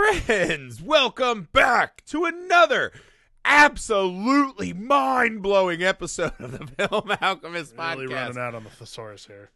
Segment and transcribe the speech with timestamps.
[0.00, 2.90] friends, welcome back to another
[3.44, 8.10] absolutely mind blowing episode of the Film Alchemist Really podcast.
[8.10, 9.50] running out on the thesaurus here.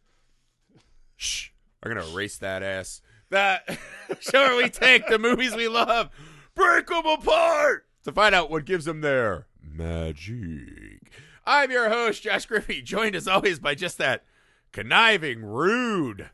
[1.15, 1.49] Shh,
[1.83, 3.01] we're gonna erase that ass.
[3.31, 3.79] That
[4.19, 6.11] sure we take the movies we love,
[6.53, 11.11] break them apart to find out what gives them their magic.
[11.43, 14.23] I'm your host, Josh Griffey, joined as always by just that
[14.71, 16.29] conniving, rude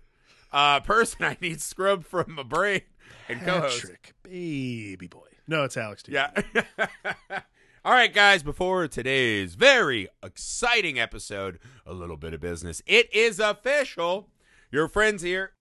[0.52, 2.82] uh, person I need scrubbed from my brain
[3.29, 3.81] and co-host.
[3.81, 5.27] Patrick, baby boy.
[5.47, 6.03] No, it's Alex.
[6.03, 6.15] Dude.
[6.15, 6.31] Yeah.
[7.84, 12.81] All right, guys, before today's very exciting episode, a little bit of business.
[12.85, 14.29] It is official.
[14.71, 15.53] Your friends here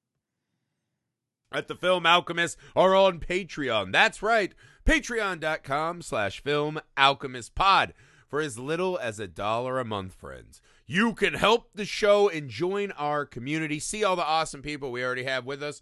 [1.51, 3.91] at the Film Alchemist are on Patreon.
[3.91, 4.55] That's right.
[4.85, 7.95] Patreon.com slash Film Alchemist Pod.
[8.29, 10.63] For as little as a dollar a month, friends.
[10.87, 13.81] You can help the show and join our community.
[13.81, 15.81] See all the awesome people we already have with us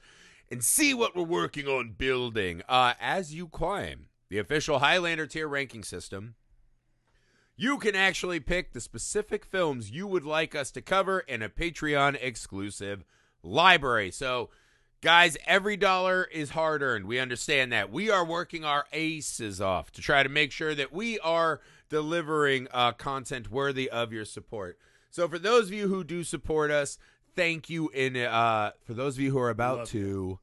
[0.51, 2.63] and see what we're working on building.
[2.69, 6.35] Uh, as you climb the official Highlander tier ranking system,
[7.57, 11.49] you can actually pick the specific films you would like us to cover in a
[11.49, 13.05] Patreon exclusive
[13.43, 14.11] library.
[14.13, 14.51] So,
[15.01, 17.07] guys, every dollar is hard earned.
[17.07, 17.91] We understand that.
[17.91, 22.69] We are working our aces off to try to make sure that we are delivering
[22.73, 24.79] uh, content worthy of your support.
[25.11, 26.97] So, for those of you who do support us,
[27.39, 27.89] thank you.
[27.91, 30.39] In uh, for those of you who are about Love to,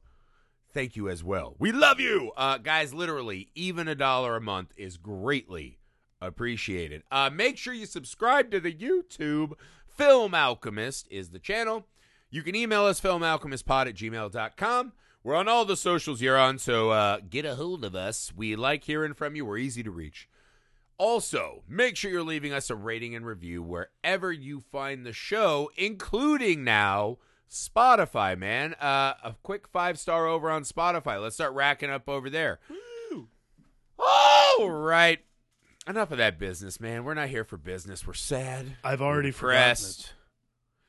[0.72, 1.54] thank you as well.
[1.58, 2.94] We love you, uh, guys.
[2.94, 5.78] Literally, even a dollar a month is greatly
[6.22, 7.02] appreciated.
[7.10, 9.52] Uh, make sure you subscribe to the YouTube.
[9.86, 11.86] Film Alchemist is the channel.
[12.30, 14.92] You can email us filmalchemistpod at gmail.com.
[15.22, 18.32] We're on all the socials you're on, so uh, get a hold of us.
[18.34, 19.44] We like hearing from you.
[19.44, 20.28] We're easy to reach.
[20.98, 25.70] Also, make sure you're leaving us a rating and review wherever you find the show,
[25.76, 27.18] including now
[27.50, 28.74] Spotify, man.
[28.74, 31.20] Uh, a quick five star over on Spotify.
[31.20, 32.58] Let's start racking up over there.
[32.70, 33.28] Oh!
[34.58, 35.20] All right.
[35.86, 37.04] Enough of that business, man.
[37.04, 38.06] We're not here for business.
[38.06, 38.76] We're sad.
[38.82, 40.14] I've already pressed.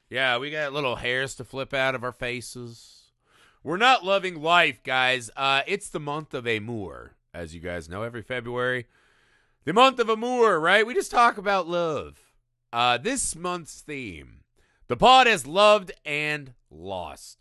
[0.09, 3.11] Yeah, we got little hairs to flip out of our faces.
[3.63, 5.29] We're not loving life, guys.
[5.35, 8.87] Uh, it's the month of Amour, as you guys know, every February.
[9.67, 10.87] The month of Amour, right?
[10.87, 12.21] We just talk about love.
[12.71, 14.45] Uh, this month's theme,
[14.87, 17.37] the pod has loved and lost.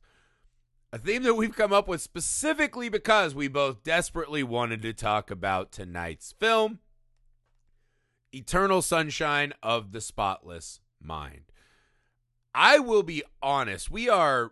[0.93, 5.31] A theme that we've come up with specifically because we both desperately wanted to talk
[5.31, 6.81] about tonight's film,
[8.33, 11.53] Eternal Sunshine of the Spotless Mind.
[12.53, 14.51] I will be honest, we are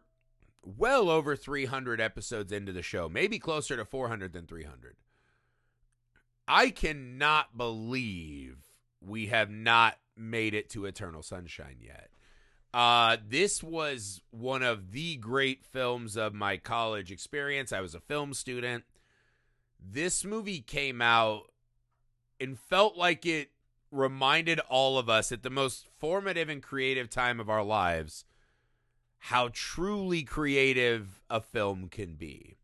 [0.62, 4.94] well over 300 episodes into the show, maybe closer to 400 than 300.
[6.46, 8.58] I cannot believe
[9.00, 12.10] we have not made it to Eternal Sunshine yet.
[12.72, 17.72] Uh, this was one of the great films of my college experience.
[17.72, 18.84] I was a film student.
[19.80, 21.52] This movie came out
[22.40, 23.50] and felt like it
[23.92, 28.24] reminded all of us at the most formative and creative time of our lives
[29.18, 32.56] how truly creative a film can be.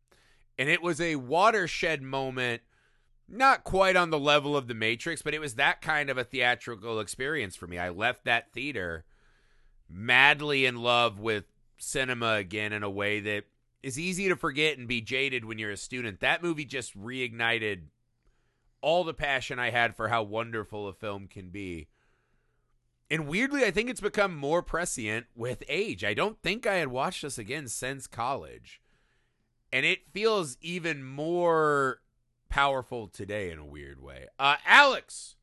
[0.59, 2.63] And it was a watershed moment,
[3.31, 6.25] not quite on the level of The Matrix, but it was that kind of a
[6.25, 7.79] theatrical experience for me.
[7.79, 9.05] I left that theater
[9.89, 11.45] madly in love with
[11.79, 13.45] cinema again in a way that
[13.83, 16.21] is easy to forget and be jaded when you're a student.
[16.21, 17.83] That movie just reignited
[18.83, 21.89] all the passion I had for how wonderful a film can be.
[23.11, 26.05] And weirdly, I think it's become more prescient with age.
[26.05, 28.81] I don't think I had watched this again since college.
[29.73, 32.01] And it feels even more
[32.51, 34.27] powerful today in a weird way.
[34.39, 35.37] Uh, Alex,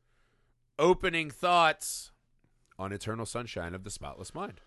[0.78, 2.12] opening thoughts
[2.78, 4.60] on Eternal Sunshine of the Spotless Mind.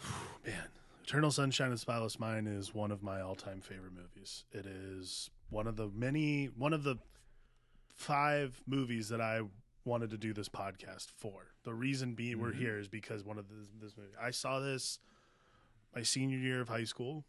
[0.46, 0.68] Man,
[1.04, 4.44] Eternal Sunshine of the Spotless Mind is one of my all-time favorite movies.
[4.52, 6.96] It is one of the many, one of the
[7.94, 9.40] five movies that I
[9.84, 11.48] wanted to do this podcast for.
[11.64, 12.58] The reason being we're Mhm.
[12.58, 14.12] here is because one of this, this movie.
[14.20, 14.98] I saw this
[15.94, 17.24] my senior year of high school,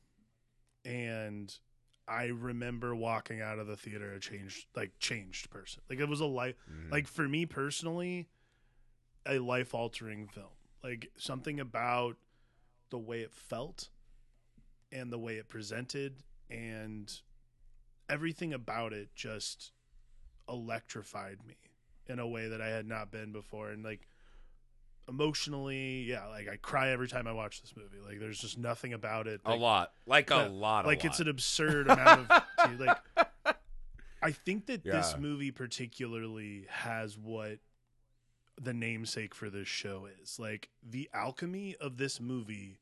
[0.86, 1.57] and
[2.09, 5.83] I remember walking out of the theater a changed, like changed person.
[5.89, 6.56] Like it was a life.
[6.69, 6.91] Mhm.
[6.91, 8.27] Like for me personally,
[9.25, 10.50] a life altering film.
[10.83, 12.17] Like something about
[12.89, 13.89] the way it felt
[14.91, 17.21] and the way it presented and
[18.09, 19.71] everything about it just
[20.47, 21.57] electrified me
[22.07, 24.07] in a way that I had not been before and like
[25.09, 28.94] emotionally yeah like I cry every time I watch this movie like there's just nothing
[28.94, 29.91] about it a lot.
[30.06, 30.85] Like a lot.
[30.85, 31.25] like a it's lot.
[31.25, 32.97] an absurd amount of like
[34.21, 37.59] I think that this movie particularly has what
[38.61, 40.38] the namesake for this show is.
[40.38, 42.79] Like the alchemy of this movie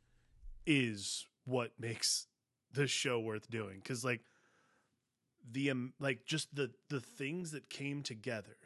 [0.66, 2.28] is what makes
[2.74, 4.22] this show worth doing cuz like
[5.50, 8.58] the um, like just the the things that came together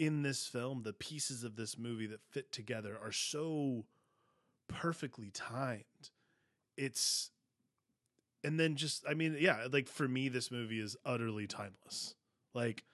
[0.00, 3.84] in this film, the pieces of this movie that fit together are so
[4.66, 5.84] perfectly timed.
[6.74, 7.30] It's
[8.42, 12.14] and then just I mean, yeah, like for me this movie is utterly timeless.
[12.54, 12.84] Like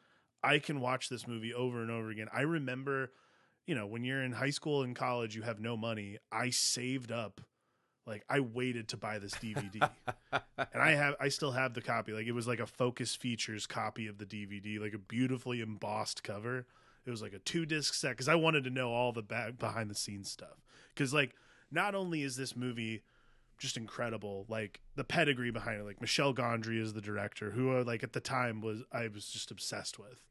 [0.43, 2.27] I can watch this movie over and over again.
[2.35, 3.13] I remember,
[3.69, 6.19] you know, when you're in high school and college, you have no money.
[6.33, 7.41] I saved up
[8.05, 9.89] like I waited to buy this DVD.
[10.33, 12.13] and I have I still have the copy.
[12.13, 16.25] Like it was like a Focus Features copy of the DVD, like a beautifully embossed
[16.25, 16.67] cover.
[17.07, 19.59] It was like a two disc set cuz I wanted to know all the back
[19.59, 20.61] behind the scenes stuff.
[20.97, 21.35] Cuz like
[21.71, 23.03] not only is this movie
[23.59, 27.85] just incredible, like the pedigree behind it, like Michel Gondry is the director, who uh,
[27.85, 30.23] like at the time was I was just obsessed with.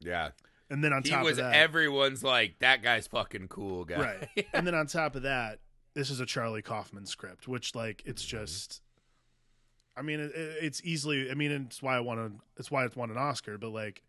[0.00, 0.30] Yeah.
[0.68, 4.00] And then on He top was of that, everyone's like, that guy's fucking cool guy.
[4.34, 4.46] right.
[4.52, 5.58] and then on top of that,
[5.94, 8.38] this is a Charlie Kaufman script, which like it's Mm-hmm.
[8.38, 8.80] just.
[9.96, 11.30] I mean, it, it's easily.
[11.30, 12.40] I mean, it's why I want to.
[12.56, 14.02] It's why it's won an Oscar, but like,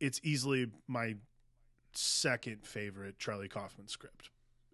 [0.00, 1.14] it's easily my
[1.92, 4.30] second favorite Charlie Kaufman script.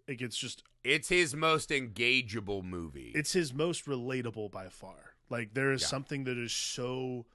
[0.07, 3.11] Like, it's just It's his most engageable movie.
[3.15, 5.15] it's his most relatable by far.
[5.29, 5.87] Like there is Yeah.
[5.87, 7.25] something that is so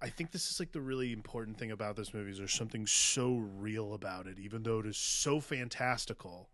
[0.00, 2.86] I think this is like the really important thing about this movie is there's something
[2.86, 6.50] so real about it, even though it is so fantastical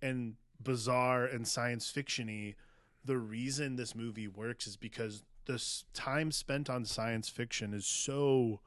[0.00, 2.54] and bizarre and science fictiony.
[3.04, 5.62] The reason this movie works is because the
[5.92, 8.60] time spent on science fiction is so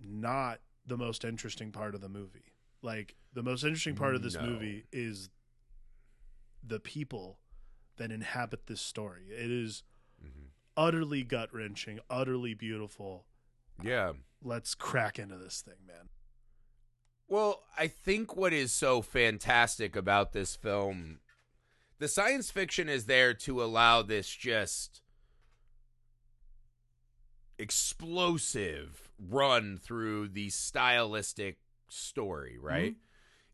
[0.00, 2.52] not the most interesting part of the movie.
[2.82, 4.42] Like the most interesting part of this No.
[4.46, 5.30] movie is
[6.62, 7.38] the people
[7.96, 9.30] that inhabit this story.
[9.30, 9.84] It is
[10.22, 10.50] Mhm.
[10.76, 13.26] utterly gut wrenching, utterly beautiful.
[13.82, 14.12] yeah.
[14.40, 16.08] Let's crack into this thing, man.
[17.28, 21.20] Well, I think what is so fantastic about this film,
[21.98, 25.00] the science fiction is there to allow this just
[27.58, 31.58] explosive run through the stylistic
[31.88, 32.96] story, right?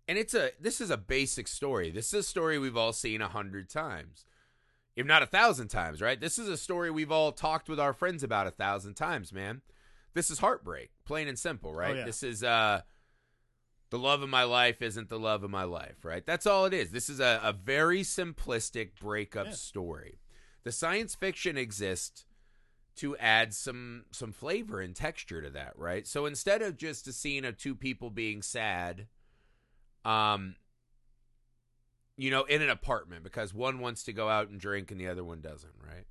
[0.06, 1.90] And it's a this is a basic story.
[1.90, 4.24] This is a story we've all seen a hundred times,
[4.96, 6.18] if not a thousand times, right?
[6.20, 9.60] This is a story we've all talked with our friends about a thousand times, man.
[10.14, 11.96] This is heartbreak, plain and simple, right?
[11.96, 12.04] yeah.
[12.04, 12.80] This is uh
[13.90, 16.24] the love of my life isn't the love of my life, right?
[16.26, 16.90] That's all it is.
[16.90, 19.52] This is a, a very simplistic breakup Yeah.
[19.52, 20.18] story.
[20.64, 22.26] The science fiction exists
[22.98, 26.06] to add some some flavor and texture to that, right?
[26.06, 29.06] So instead of just a scene of two people being sad,
[30.04, 30.56] um,
[32.16, 35.08] you know, in an apartment because one wants to go out and drink and the
[35.08, 36.04] other one doesn't, right?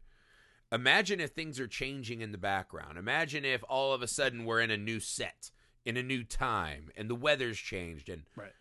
[0.72, 2.98] Imagine if things are changing in the background.
[2.98, 5.52] Imagine if all of a sudden we're in a new set,
[5.86, 8.52] in a new time, and the weather's changed and Right.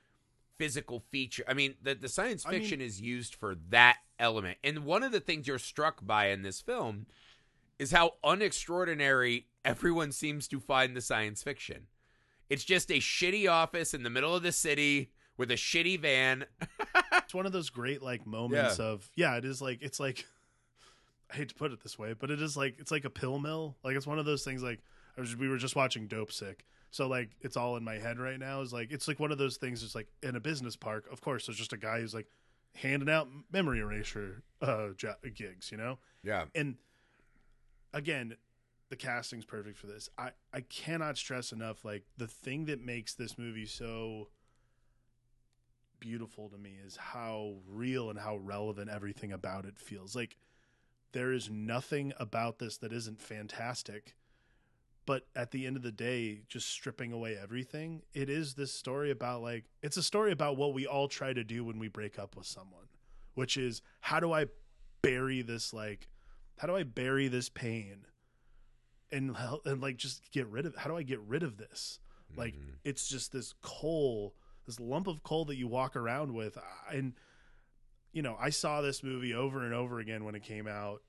[0.56, 1.44] physical feature.
[1.48, 4.58] I mean, the the science I mean- fiction is used for that element.
[4.64, 7.06] And one of the things you're struck by in this film
[7.78, 11.86] is how unextraordinary everyone seems to find the science fiction.
[12.48, 16.44] It's just a shitty office in the middle of the city with a shitty van.
[17.24, 20.26] It's one of those great like moments of yeah, it is like it's like
[21.32, 23.40] I hate to put it this way, but it is like it's like a pill
[23.40, 23.76] mill.
[23.82, 24.78] Like it's one of those things like
[25.18, 26.60] I was we were just watching Dopesick.
[26.92, 29.38] So like it's all in my head right now is like it's like one of
[29.38, 31.06] those things it's like in a business park.
[31.10, 32.28] Of course there's just a guy who's like
[32.76, 34.90] handing out memory eraser uh
[35.34, 35.98] gigs, you know?
[36.22, 36.44] Yeah.
[36.54, 36.76] and
[37.92, 38.36] again
[38.88, 40.08] the casting's perfect for this.
[40.16, 44.28] I i cannot stress enough like the thing that makes this movie so
[45.98, 50.14] beautiful to me is how real and how relevant everything about it feels.
[50.14, 50.36] Like
[51.12, 54.14] there is nothing about this that isn't fantastic
[55.06, 59.10] but at the end of the day just stripping away everything it is this story
[59.10, 62.18] about like it's a story about what we all try to do when we break
[62.18, 62.88] up with someone
[63.34, 64.44] which is how do i
[65.00, 66.08] bury this like
[66.58, 68.06] how do I bury this pain
[69.12, 70.78] and and like just get rid of it?
[70.78, 71.98] how do I get rid of this?
[72.36, 72.76] Like Mhm.
[72.84, 74.34] it's just this coal,
[74.66, 76.58] this lump of coal that you walk around with
[76.90, 77.14] and
[78.12, 81.02] you know, I saw this movie over and over again when it came out.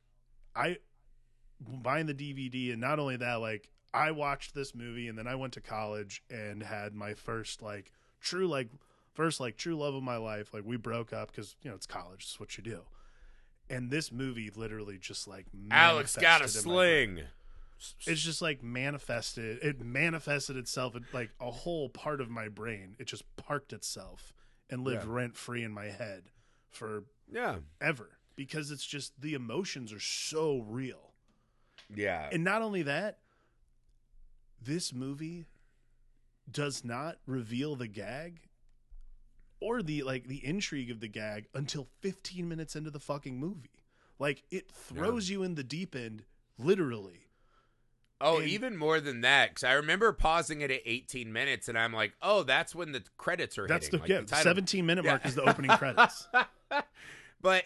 [0.55, 0.77] I
[1.59, 5.35] buying the DVD and not only that like I watched this movie and then I
[5.35, 8.69] went to college and had my first like true like
[9.13, 10.53] first like true love of my life.
[10.53, 12.85] Like we broke up cuz you know, it's college, it's what you do.
[13.69, 17.15] And this movie literally just like Alex got a manifested in my brain
[17.79, 18.13] sling.
[18.13, 22.95] it's just like manifested it manifested itself in like a whole part of my brain
[22.97, 24.33] it just parked itself
[24.69, 25.11] and lived Yeah.
[25.13, 26.23] rent free in my head
[26.71, 27.57] for Yeah.
[27.81, 31.13] Ever because it's just the emotions are so real
[31.93, 32.29] Yeah.
[32.31, 33.19] and not only that
[34.61, 35.45] this movie
[36.49, 38.46] does not reveal the gag
[39.59, 43.71] or the like the intrigue of the gag until 15 minutes into the fucking movie
[44.19, 46.23] like it throws you in the deep end
[46.57, 47.23] literally
[48.19, 51.77] Oh, And- even more than that, because I remember pausing it at 18 minutes, and
[51.77, 54.87] I'm like, "Oh, that's when the credits are That's the, hitting." yeah, like, title- 17
[54.87, 55.11] minute Yeah.
[55.11, 56.27] mark is the opening credits.
[57.41, 57.65] but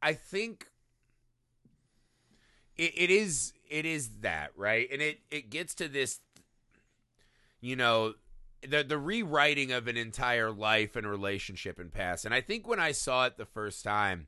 [0.00, 0.66] I think
[2.76, 6.20] it, it is it is that right, and it it gets to this,
[7.60, 8.14] you know,
[8.68, 12.24] the the rewriting of an entire life and relationship and past.
[12.24, 14.26] And I think when I saw it the first time,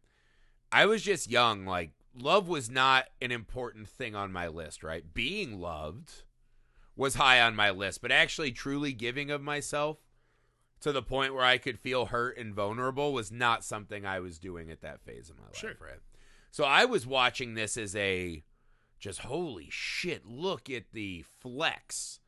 [0.72, 1.64] I was just young.
[1.64, 4.82] Like love was not an important thing on my list.
[4.82, 6.22] Right, being loved
[6.94, 9.98] was high on my list, but actually truly giving of myself
[10.80, 14.38] to the point where I could feel hurt and vulnerable was not something I was
[14.38, 15.74] doing at that phase of my life, Sure.
[15.80, 16.00] right?
[16.50, 18.44] So I was watching this as a
[18.98, 22.20] just holy shit, look at the flex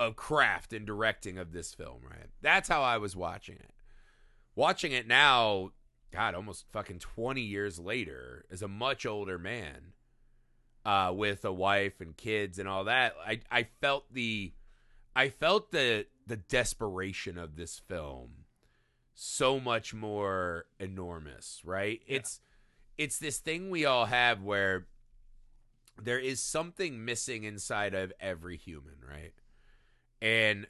[0.00, 2.30] of craft and directing of this film, right?
[2.40, 3.74] That's how I was watching it.
[4.56, 5.72] Watching it now,
[6.10, 9.92] God, almost fucking 20 years later, as a much older man,
[10.86, 14.54] uh, with a wife and kids and all that, I, I felt the
[15.14, 18.46] I felt the the desperation of this film
[19.14, 22.00] so much more enormous, right?
[22.06, 22.16] Yeah.
[22.16, 22.40] It's
[22.96, 24.86] it's this thing we all have where
[26.02, 29.34] there is something missing inside of every human, right?
[30.20, 30.66] And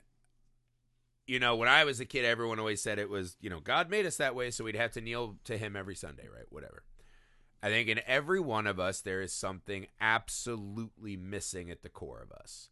[1.27, 3.89] you know, when I was a kid, everyone always said it was, you know, God
[3.89, 6.47] made us that way, so we'd have to kneel to Him every Sunday, right?
[6.51, 6.83] Whatever.
[7.63, 12.21] I think in every one of us, there is something absolutely missing at the core
[12.21, 12.71] of us.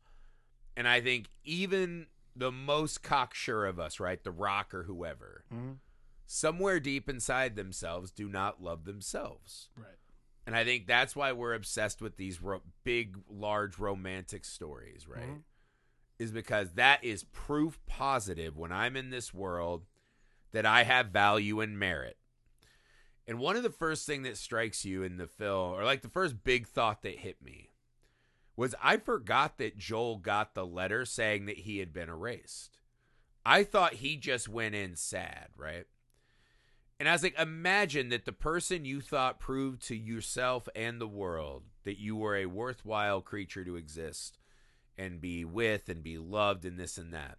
[0.76, 4.22] And I think even the most cocksure of us, right?
[4.24, 5.78] The rock or whoever, Mhm.
[6.26, 9.68] somewhere deep inside themselves do not love themselves.
[9.76, 9.98] Right.
[10.46, 15.28] And I think that's why we're obsessed with these ro- big, large romantic stories, right?
[15.28, 15.42] Mhm.
[16.18, 19.84] Is because that is proof positive when I'm in this world
[20.52, 22.16] that I have value and merit.
[23.26, 26.08] And one of the first thing that strikes you in the film, or like the
[26.08, 27.70] first big thought that hit me,
[28.56, 32.78] was I forgot that Joel got the letter saying that he had been erased.
[33.46, 35.84] I thought he just went in sad, right?
[36.98, 41.06] And I was like, imagine that the person you thought proved to yourself and the
[41.06, 44.38] world that you were a worthwhile creature to exist
[44.98, 47.38] and be with and be loved and this and that,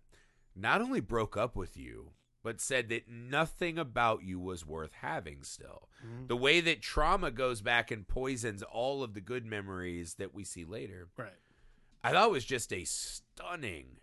[0.55, 5.43] not only broke up with you, but said that nothing about you was worth having
[5.43, 5.89] still.
[6.03, 6.29] Mhm.
[6.29, 10.45] The way that trauma goes back and poisons all of the good memories that we
[10.45, 11.09] see later.
[11.17, 11.33] Right.
[12.01, 13.99] I thought was just a stunning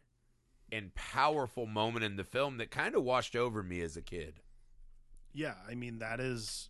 [0.70, 4.42] and powerful moment in the film that kind of washed over me as a kid.
[5.32, 6.68] Yeah, I mean that is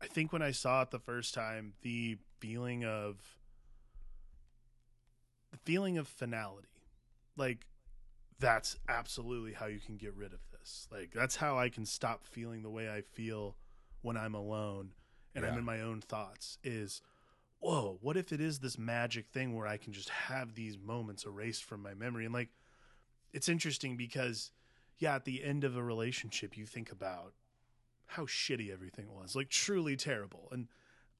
[0.00, 3.37] I think when I saw it the first time, the feeling of
[5.50, 6.68] the feeling of finality.
[7.36, 7.66] Like
[8.38, 10.86] that's absolutely how you can get rid of this.
[10.90, 13.56] Like that's how I can stop feeling the way I feel
[14.02, 14.90] when I'm alone
[15.34, 17.00] and I'm in my own thoughts is
[17.60, 21.24] whoa, what if it is this magic thing where I can just have these moments
[21.24, 22.50] erased from my memory and like
[23.32, 24.50] it's interesting because
[24.98, 27.34] yeah, at the end of a relationship you think about
[28.06, 30.48] how shitty everything was, like truly terrible.
[30.50, 30.68] And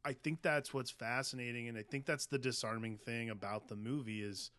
[0.04, 4.22] I think that's what's fascinating, and I think that's the disarming thing about the movie
[4.22, 4.50] is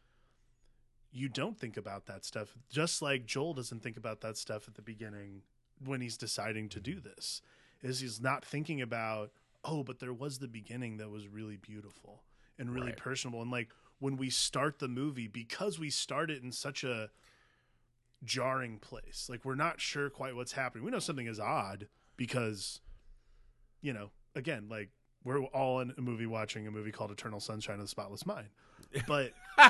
[1.11, 2.55] you don't think about that stuff.
[2.69, 5.41] Just like Joel doesn't think about that stuff at the beginning
[5.83, 7.41] when he's deciding to do this,
[7.81, 9.31] is he's not thinking about
[9.65, 12.23] oh, but there was the beginning that was really beautiful
[12.57, 12.97] and really Right.
[12.97, 13.69] personable, and like
[13.99, 17.09] when we start the movie because we start it in such a
[18.23, 19.27] jarring place.
[19.29, 20.83] Like we're not sure quite what's happening.
[20.83, 22.81] We know something is odd because,
[23.81, 24.89] you know, again, like
[25.23, 28.47] we're all in a movie watching a movie called Eternal Sunshine of the Spotless Mind.
[29.07, 29.33] But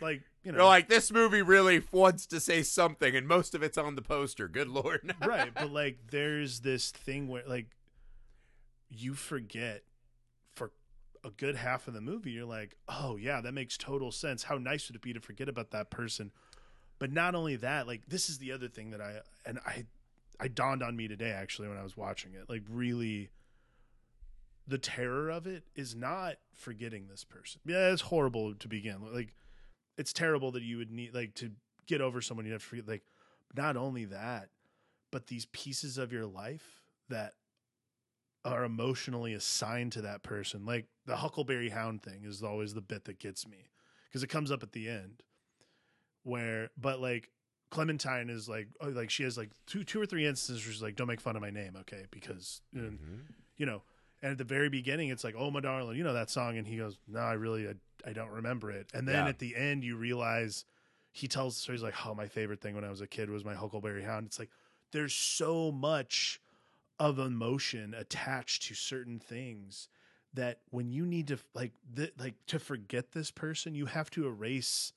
[0.00, 3.62] like, you know, They're like, this movie really wants to say something, and most of
[3.62, 4.48] it's on the poster.
[4.48, 5.14] Good lord.
[5.26, 7.66] right, but like there's this thing where like
[8.88, 9.82] you forget
[10.54, 10.72] for
[11.24, 14.44] a good half of the movie you're like, "Oh yeah, that makes total sense.
[14.44, 16.32] How nice would it be to forget about that person?"
[16.98, 19.84] But not only that, like this is the other thing that I and I
[20.40, 22.48] I dawned on me today actually when I was watching it.
[22.48, 23.30] Like really
[24.68, 27.60] the terror of it is not forgetting this person.
[27.64, 28.96] Yeah, it's horrible to begin.
[29.12, 29.34] Like
[29.96, 31.52] it's terrible that you would need like to
[31.86, 33.02] get over someone you have to forget like
[33.54, 34.48] not only that,
[35.12, 37.34] but these pieces of your life that
[38.44, 40.66] are emotionally assigned to that person.
[40.66, 43.68] Like the Huckleberry Hound thing is always the bit that gets me
[44.08, 45.22] because it comes up at the end
[46.24, 47.30] where, but like
[47.70, 50.82] Clementine is like, oh, like she has like two, two or three instances where she's
[50.82, 51.76] like, don't make fun of my name.
[51.80, 52.04] Okay.
[52.10, 53.20] Because, and, Mhm.
[53.56, 53.82] you know,
[54.22, 56.56] and at the very beginning, it's like, oh, my darling, you know that song.
[56.58, 57.74] And he goes, no, I really, I,
[58.10, 58.88] I don't remember it.
[58.94, 59.28] And then Yeah.
[59.28, 60.64] at the end, you realize
[61.12, 61.76] he tells the story.
[61.78, 64.26] He's like, oh, my favorite thing when I was a kid was my Huckleberry Hound.
[64.26, 64.50] It's like,
[64.92, 66.40] there's so much
[66.98, 69.88] of emotion attached to certain things
[70.32, 74.26] that when you need to like th- like to forget this person, you have to
[74.26, 74.92] erase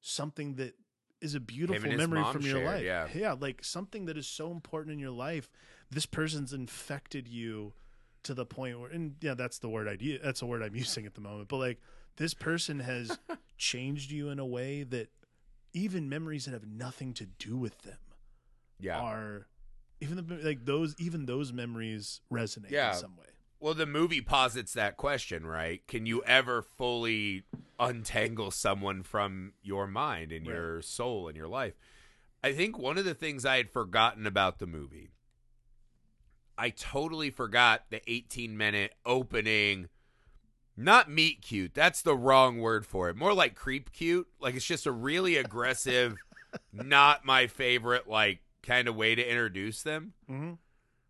[0.00, 0.74] something that
[1.20, 2.84] is a beautiful his memory mom from your shared, life.
[2.84, 3.08] yeah.
[3.14, 5.50] yeah, like something that is so important in your life.
[5.90, 7.74] This person's infected you
[8.24, 11.06] to the point where, and yeah, that's the word I that's the word I'm using
[11.06, 11.48] at the moment.
[11.48, 11.80] But like
[12.16, 13.18] this person has
[13.58, 15.08] changed you in a way that
[15.72, 17.98] even memories that have nothing to do with them
[18.80, 19.00] Yeah.
[19.00, 19.46] are
[20.00, 22.92] even the, like those even those memories resonate Yeah.
[22.94, 23.26] in some way.
[23.60, 25.86] Well, the movie posits that question, right?
[25.86, 27.44] Can you ever fully
[27.78, 30.54] untangle someone from your mind and Right.
[30.54, 31.74] your soul and your life?
[32.42, 35.10] I think one of the things I had forgotten about the movie,
[36.60, 39.88] I totally forgot the 18 minute opening.
[40.76, 41.74] Not meet cute.
[41.74, 43.16] That's the wrong word for it.
[43.16, 44.28] More like creep cute.
[44.40, 46.16] Like it's just a really aggressive,
[46.72, 50.52] not my favorite, like kind of way to introduce them Mm-hmm.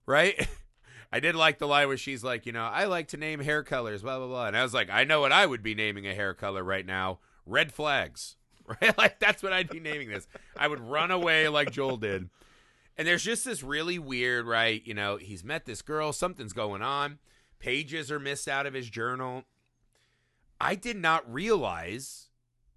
[0.06, 0.48] right?
[1.12, 3.64] I did like the line where she's like, you know, I like to name hair
[3.64, 6.06] colors, blah blah blah, and I was like, I know what I would be naming
[6.06, 8.36] a hair color right now: red flags,
[8.80, 8.96] right?
[8.96, 10.28] Like that's what I'd be naming this.
[10.56, 12.30] I would run away like Joel did.
[13.00, 14.86] And there's just this really weird, right?
[14.86, 17.18] You know, he's met this girl, something's going on.
[17.58, 19.44] Pages are missed out of his journal.
[20.60, 22.28] I did not realize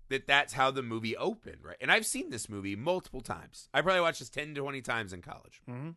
[0.07, 1.75] that that's how the movie opened, right?
[1.81, 3.67] And I've seen this movie multiple times.
[3.73, 5.61] I probably watched this 10 to 20 times in college.
[5.69, 5.89] Mm-hmm.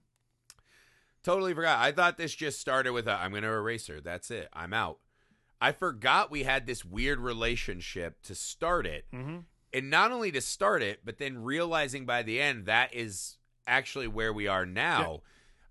[1.22, 1.78] Totally forgot.
[1.78, 4.00] I thought this just started with a I'm going to erase her.
[4.00, 4.48] That's it.
[4.52, 4.98] I'm out.
[5.60, 9.04] I forgot we had this weird relationship to start it.
[9.14, 9.36] Mm-hmm.
[9.72, 14.08] And not only to start it, but then realizing by the end that is actually
[14.08, 15.22] where we are now.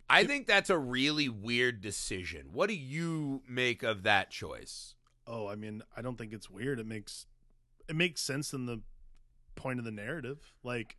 [0.09, 2.49] I think that's a really weird decision.
[2.51, 4.93] What do you make of that choice?
[5.25, 6.79] Oh, I mean, I don't think it's weird.
[6.79, 7.25] It makes
[7.87, 8.81] it makes sense in the
[9.55, 10.53] point of the narrative.
[10.63, 10.97] Like,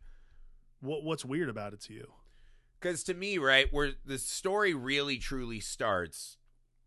[0.81, 2.11] what what's weird about it to you?
[2.79, 6.37] Because to me, right, where the story really truly starts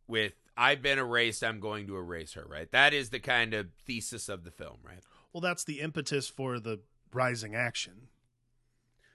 [0.06, 2.70] with I've been erased, I'm going to erase her, right?
[2.70, 5.00] That is the kind of thesis of the film, right?
[5.32, 6.80] Well, that's the impetus for the
[7.14, 8.08] rising action.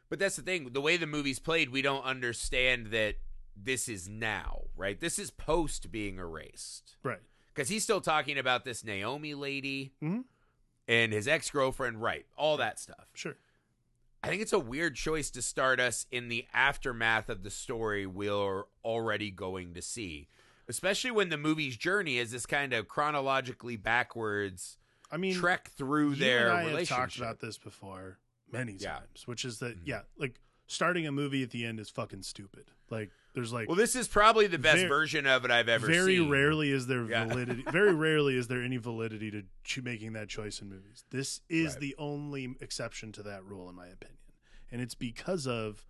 [0.09, 0.69] But that's the thing.
[0.71, 3.15] The way the movie's played, we don't understand that
[3.55, 4.99] this is now, right?
[4.99, 6.95] This is post being erased.
[7.03, 7.21] Right.
[7.53, 10.25] Because he's still talking about this Naomi lady Mhm.
[10.87, 12.25] and his ex girlfriend, right?
[12.37, 13.07] All that stuff.
[13.13, 13.35] Sure.
[14.21, 18.05] I think it's a weird choice to start us in the aftermath of the story
[18.05, 20.27] we're already going to see,
[20.67, 24.77] especially when the movie's journey is this kind of chronologically backwards
[25.11, 26.89] I mean, trek through you their and I relationship.
[26.89, 28.17] have talked about this before
[28.57, 28.99] many Yeah.
[28.99, 29.87] times, which is that Mhm.
[29.87, 32.71] yeah, like starting a movie at the end is fucking stupid.
[32.89, 35.85] Like, there's like well, this is probably the best Very- version of it I've ever
[35.87, 35.93] seen.
[35.95, 36.29] very seen.
[36.29, 37.25] rarely is there Yeah.
[37.25, 41.41] validity very rarely is there any validity to cho- making that choice in movies this
[41.49, 41.81] is Right.
[41.81, 44.19] the only exception to that rule in my opinion
[44.71, 45.85] and it's because of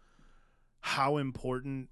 [0.80, 1.90] how important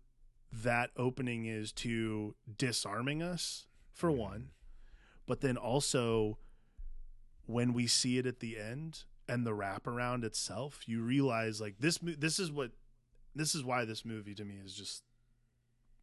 [0.52, 4.20] that opening is to disarming us for Mm-hmm.
[4.20, 4.52] one
[5.28, 6.40] but then also
[7.46, 11.98] when we see it at the end and the wraparound itself you realize like this
[12.02, 12.72] this is what
[13.36, 15.04] this is why this movie to me is just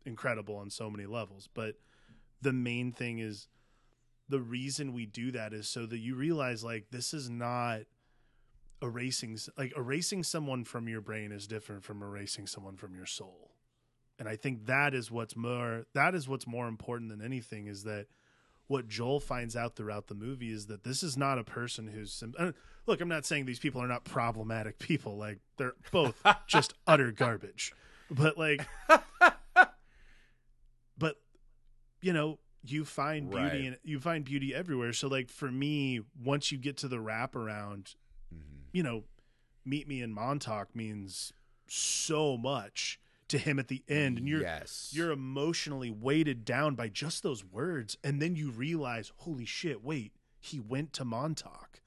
[0.05, 1.49] incredible on so many levels.
[1.53, 1.77] But
[2.41, 3.49] the main thing is
[4.29, 7.81] the reason we do that is so that you realize like this is not
[8.83, 13.51] erasing like erasing someone from your brain is different from erasing someone from your soul.
[14.19, 17.85] And i think that is what's more that is what's more important than anything is
[17.85, 18.07] that
[18.71, 22.13] what joel finds out throughout the movie is that this is not a person who's
[22.13, 22.35] sim-
[22.87, 26.15] look i'm not saying these people are not problematic people like they're both
[26.47, 27.73] just utter garbage.
[28.11, 28.67] But like
[30.99, 31.17] but
[32.03, 34.93] you know you find beauty and you find beauty everywhere.
[34.93, 37.95] So like for me once you get to the wraparound
[38.35, 38.65] Mhm.
[38.73, 39.05] you know
[39.65, 41.33] meet me in montauk means
[41.69, 46.89] so much to him at the end and you're yes, you're emotionally weighted down by
[46.89, 51.81] just those words and then you realize holy shit wait he went to montauk.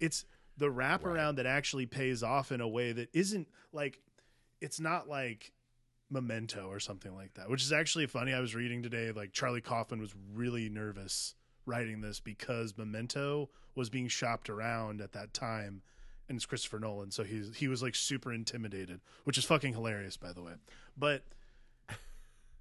[0.00, 0.24] It's
[0.56, 1.36] the wraparound Right.
[1.36, 4.00] that actually pays off in a way that isn't like
[4.60, 5.52] it's not like
[6.10, 8.32] memento or something like that which is actually funny.
[8.32, 11.34] I was reading today like charlie kaufman was really nervous
[11.66, 15.82] writing this because memento was being shopped around at that time
[16.28, 20.16] and it's christopher nolan so he's he was like super intimidated which is fucking hilarious
[20.16, 20.52] by the way.
[20.96, 21.22] But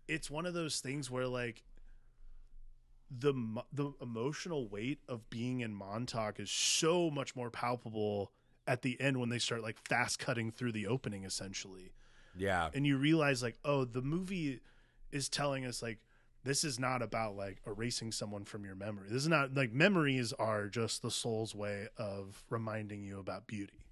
[0.07, 1.63] it's one of those things where like
[3.09, 3.33] the
[3.71, 8.31] the emotional weight of being in Montauk is so much more palpable
[8.67, 11.93] at the end when they start like fast cutting through the opening essentially.
[12.37, 14.59] Yeah, and you realize like oh the movie
[15.11, 15.99] is telling us like
[16.47, 20.33] this is not about like erasing someone from your memory this is not like memories
[20.33, 23.85] are just the soul's way of reminding you about beauty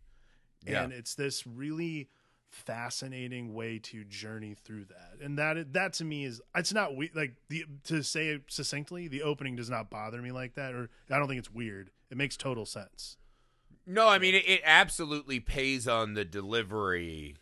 [0.66, 0.84] Yeah.
[0.84, 2.10] and it's this really
[2.50, 5.18] fascinating way to journey through that.
[5.22, 9.08] And that that to me is it's not we like the to say it succinctly,
[9.10, 11.92] the opening does not bother me like that or I don't think it's weird.
[12.10, 13.18] It makes total sense.
[13.86, 17.36] No, I mean it, it absolutely pays on the delivery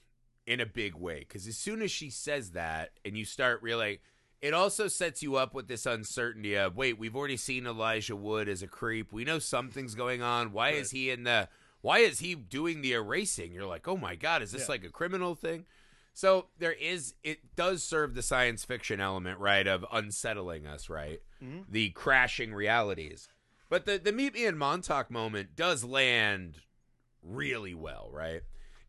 [0.45, 3.99] in a big way because as soon as she says that and you start really
[4.43, 8.47] it also sets you up with this uncertainty of wait we've already seen elijah wood
[8.49, 10.75] as a creep we know something's going on why Right.
[10.75, 11.47] is he in the
[11.81, 14.73] why is he doing the erasing you're like oh my god is this Yeah.
[14.73, 15.65] like a criminal thing
[16.13, 21.21] so there is it does serve the science fiction element right of unsettling us right
[21.41, 21.65] Mhm.
[21.69, 23.29] the crashing realities
[23.69, 26.59] but the the meet me in montauk moment does land
[27.21, 28.41] really well right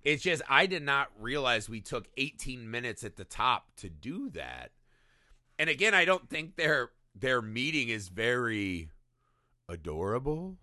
[0.02, 4.28] it's just I did not realize we took 18 minutes at the top to do
[4.34, 4.70] that.
[5.58, 8.90] And again, I don't think their their meeting is very
[9.68, 10.56] adorable.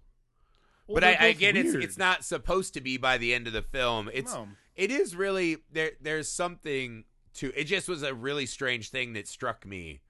[0.88, 1.84] Well, but I, I again, it's weird.
[1.84, 4.10] it's not supposed to be by the end of the film.
[4.14, 4.50] It's No.
[4.76, 5.92] it is really there.
[6.02, 7.66] There's something to it.
[7.66, 10.02] Just was a really strange thing that struck me.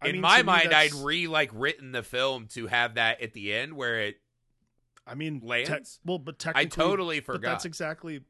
[0.00, 3.32] I In mean, my mind, I'd re like written the film to have that at
[3.34, 4.16] the end where it.
[5.06, 6.00] I mean, te- lands?
[6.06, 7.50] well, but I technically, totally But forgot.
[7.50, 8.20] that's exactly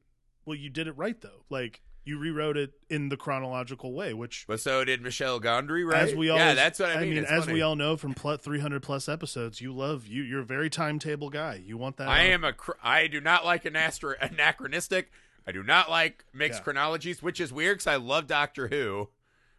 [0.45, 1.45] well, you did it right though.
[1.49, 6.03] Like you rewrote it in the chronological way, which but so did Michel Gondry, right?
[6.09, 7.17] as we all, yeah, that's what I mean.
[7.19, 7.55] It's as funny.
[7.55, 10.23] we all know from pl- 300 plus episodes, you love you.
[10.23, 11.63] You're a very timetable guy.
[11.65, 12.09] You want that.
[12.09, 12.53] I am a.
[12.53, 15.11] Cr- I do not like an astro- anachronistic.
[15.47, 16.65] I do not like mixed Yeah.
[16.65, 19.09] chronologies, which is weird because I love Doctor Who,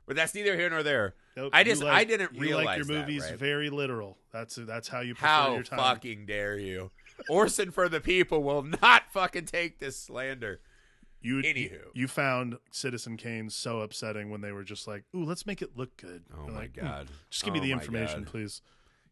[0.05, 1.15] but that's neither here nor there.
[1.37, 3.37] Nope, I just- like- I didn't you realize like your that, movies right?
[3.37, 4.17] very literal.
[4.31, 5.79] That's that's how you prefer How your time.
[5.79, 6.91] fucking dare you?
[7.29, 10.59] Orson for the people will not fucking take this slander.
[11.25, 11.79] You Anywho.
[11.93, 15.75] you found Citizen Kane so upsetting when they were just like, "Ooh, let's make it
[15.75, 17.07] look good." Oh You're my like, "Mm, god!
[17.29, 18.31] Just give me Oh the information, God.
[18.31, 18.61] please.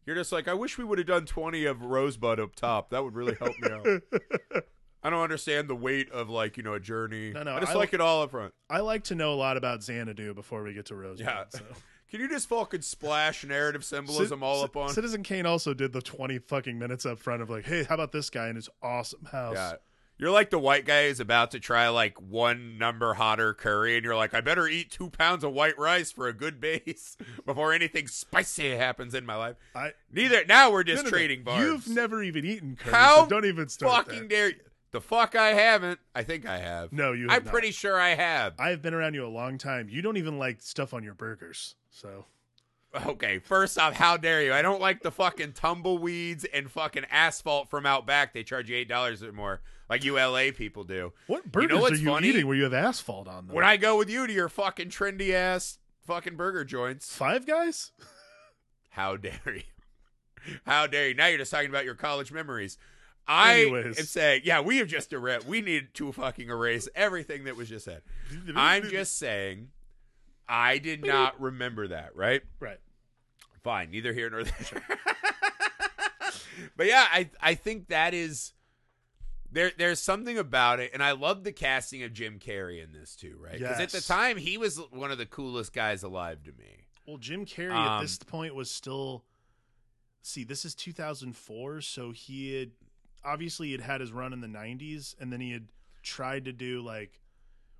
[0.06, 2.90] You're just like I wish we would have done twenty of Rosebud up top.
[2.90, 4.02] That would really help me out.
[5.02, 7.32] I don't understand the weight of like you know a journey.
[7.32, 8.54] No, no, I just I- like it all up front.
[8.70, 11.26] I like to know a lot about Xanadu before we get to Rosebud.
[11.26, 11.44] Yeah.
[11.50, 11.60] So.
[12.10, 14.88] Can you just fucking splash narrative symbolism Ci- all up on?
[14.90, 18.12] Citizen Kane also did the 20 fucking minutes up front of like, hey, how about
[18.12, 19.54] this guy in his awesome house?
[19.56, 19.72] Yeah.
[20.16, 24.04] You're like the white guy who's about to try like one number hotter curry, and
[24.04, 27.72] you're like, I better eat two pounds of white rice for a good base before
[27.72, 29.56] anything spicy happens in my life.
[29.74, 31.16] I, Neither now we're just no, no.
[31.16, 31.64] trading barbs.
[31.64, 34.60] You've never even eaten curry, How so don't even start fucking dare you.
[34.92, 35.98] The fuck I haven't.
[36.14, 36.92] I think I have.
[36.92, 37.50] No, you have I'm not.
[37.52, 38.54] pretty sure I have.
[38.60, 39.88] I've been around you a long time.
[39.88, 41.74] You don't even like stuff on your burgers.
[41.90, 42.26] So
[43.06, 44.52] Okay, first off, how dare you?
[44.52, 48.32] I don't like the fucking tumbleweeds and fucking asphalt from out back.
[48.32, 51.12] They charge you eight dollars or more, like you LA people do.
[51.26, 52.28] what burgers what's are you funny?
[52.28, 53.54] eating where you have asphalt on them?
[53.56, 57.90] When I go with you to your fucking trendy ass fucking burger joints, Five Guys?
[58.90, 59.62] how dare you?
[60.66, 61.14] How dare you?
[61.14, 62.78] Now you're just talking about your college memories.
[63.26, 63.98] I Anyways.
[63.98, 65.46] am saying, yeah, we have just erased.
[65.46, 68.02] We need to fucking erase everything that was just said.
[68.54, 69.68] I'm just saying,
[70.48, 72.16] I did not remember that.
[72.16, 72.42] Right?
[72.60, 72.78] right.
[73.62, 74.82] Fine, neither here nor there.
[76.76, 78.52] but yeah, I I think that is
[79.50, 79.72] there.
[79.76, 83.38] There's something about it, and I love the casting of Jim Carrey in this too,
[83.40, 83.58] right?
[83.58, 86.84] Because at the time he was one of the coolest guys alive to me.
[87.06, 89.24] Well, Jim Carrey Um, at this point was still.
[90.26, 92.70] See, this is 2004, so he had
[93.24, 95.68] obviously had had his run in the 90s, and then he had
[96.02, 97.20] tried to do like,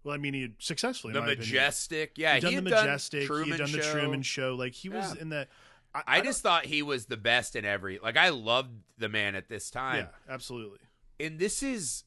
[0.05, 1.41] well, I mean, he successfully the my opinion.
[1.49, 3.93] majestic, yeah, done he the had done majestic, Truman he had done the Show.
[3.93, 4.55] Truman Show.
[4.55, 5.23] Like he was Yeah.
[5.23, 5.49] in the.
[5.95, 7.99] I, I, don't- just thought he was the best in every.
[8.03, 10.81] Like I loved the man at this time, yeah, absolutely.
[11.19, 12.05] and this is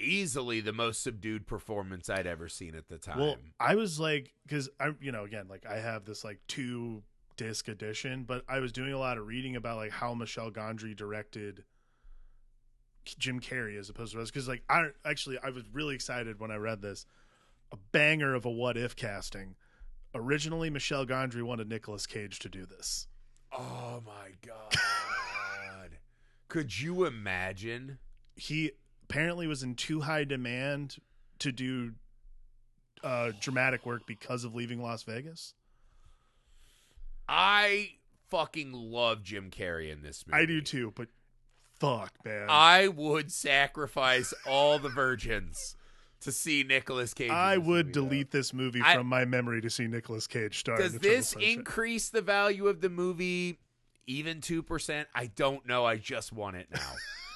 [0.00, 3.18] easily the most subdued performance I'd ever seen at the time.
[3.18, 7.02] Well, I was like, because I, you know, again, like I have this like two
[7.36, 10.96] disc edition, but I was doing a lot of reading about like how Michel Gondry
[10.96, 11.64] directed
[13.04, 14.30] Jim Carrey as opposed to us.
[14.30, 17.06] Because like I actually I was really excited when I read this,
[17.72, 19.56] a banger of a what if casting.
[20.14, 23.08] Originally, Michel Gondry wanted Nicolas Cage to do this.
[23.52, 24.78] Oh my god.
[26.48, 27.98] Could you imagine?
[28.36, 30.98] He apparently was in too high demand
[31.40, 31.92] to do
[33.02, 35.54] uh, dramatic work because of leaving Las Vegas.
[37.28, 37.90] I
[38.30, 40.42] fucking love Jim Carrey in this movie.
[40.42, 41.08] I do too, but
[41.78, 42.46] fuck, man.
[42.48, 45.76] I would sacrifice all the virgins
[46.20, 47.30] to see Nicolas Cage.
[47.30, 48.04] I would movie, though.
[48.08, 50.76] delete this movie I- from my memory to see Nicolas Cage star.
[50.76, 53.58] in Does this increase the value of the movie
[54.06, 55.06] even 2%?
[55.14, 55.84] I don't know.
[55.84, 56.92] I just want it now.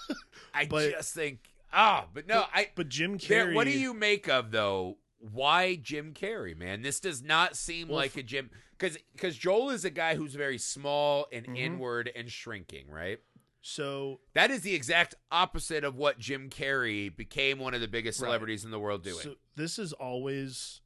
[0.55, 1.41] I But- just think
[1.73, 3.55] ah, but no, I But Jim There- Carrey.
[3.55, 4.97] what do you make of though?
[5.21, 6.81] Why Jim Carrey, man?
[6.83, 10.35] This does not seem Well, like a Jim because because Joel is a guy who's
[10.35, 11.59] very small and Mhm.
[11.59, 13.19] inward and shrinking, right?
[13.61, 18.21] So That is the exact opposite of what Jim Carrey became one of the biggest
[18.21, 18.29] Right.
[18.29, 19.19] celebrities in the world doing.
[19.21, 20.81] So this is always,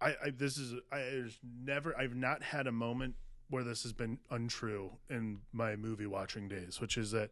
[0.00, 3.14] I, I this is I there's never I've not had a moment
[3.48, 7.30] where this has been untrue in my movie watching days, which is that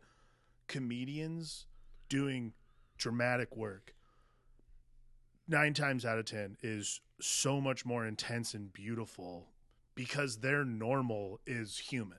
[0.68, 1.66] comedians
[2.08, 2.52] doing
[2.96, 3.94] dramatic work
[5.48, 9.48] nine times out of ten is so much more intense and beautiful
[9.94, 12.18] because their normal is human.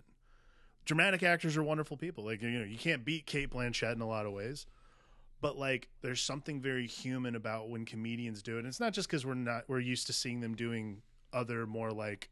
[0.86, 2.26] Dramatic actors are wonderful people.
[2.26, 4.68] Like you know, you can't beat Cate Blanchett in a lot of ways
[5.42, 9.08] but like there's something very human about when comedians do it and it's not just
[9.08, 12.30] because we're not we're used to seeing them doing other more like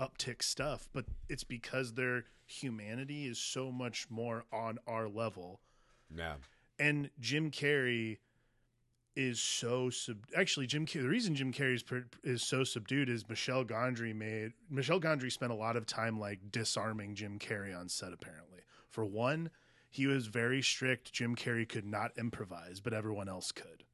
[0.00, 5.60] uptick stuff but it's because their humanity is so much more on our level
[6.16, 6.34] yeah.
[6.80, 8.18] and jim carrey
[9.14, 13.08] is so sub actually jim carrey the reason jim carrey is, per- is so subdued
[13.10, 17.78] is michel gondry made michel gondry spent a lot of time like disarming jim carrey
[17.78, 18.60] on set apparently.
[18.88, 19.50] For one
[19.90, 21.12] he was very strict.
[21.12, 23.84] Jim carrey could not improvise but everyone else could.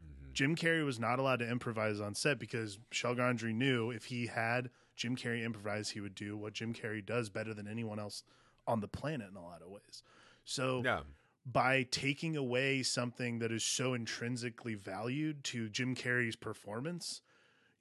[0.00, 0.32] Mm-hmm.
[0.32, 4.26] Jim carrey was not allowed to improvise on set because michel gondry knew if he
[4.28, 8.22] had jim carrey improvise he would do what jim carrey does better than anyone else
[8.68, 10.04] on the planet in a lot of ways.
[10.44, 11.00] So Yeah.
[11.44, 17.20] By taking away something that is so intrinsically valued to Jim Carrey's performance,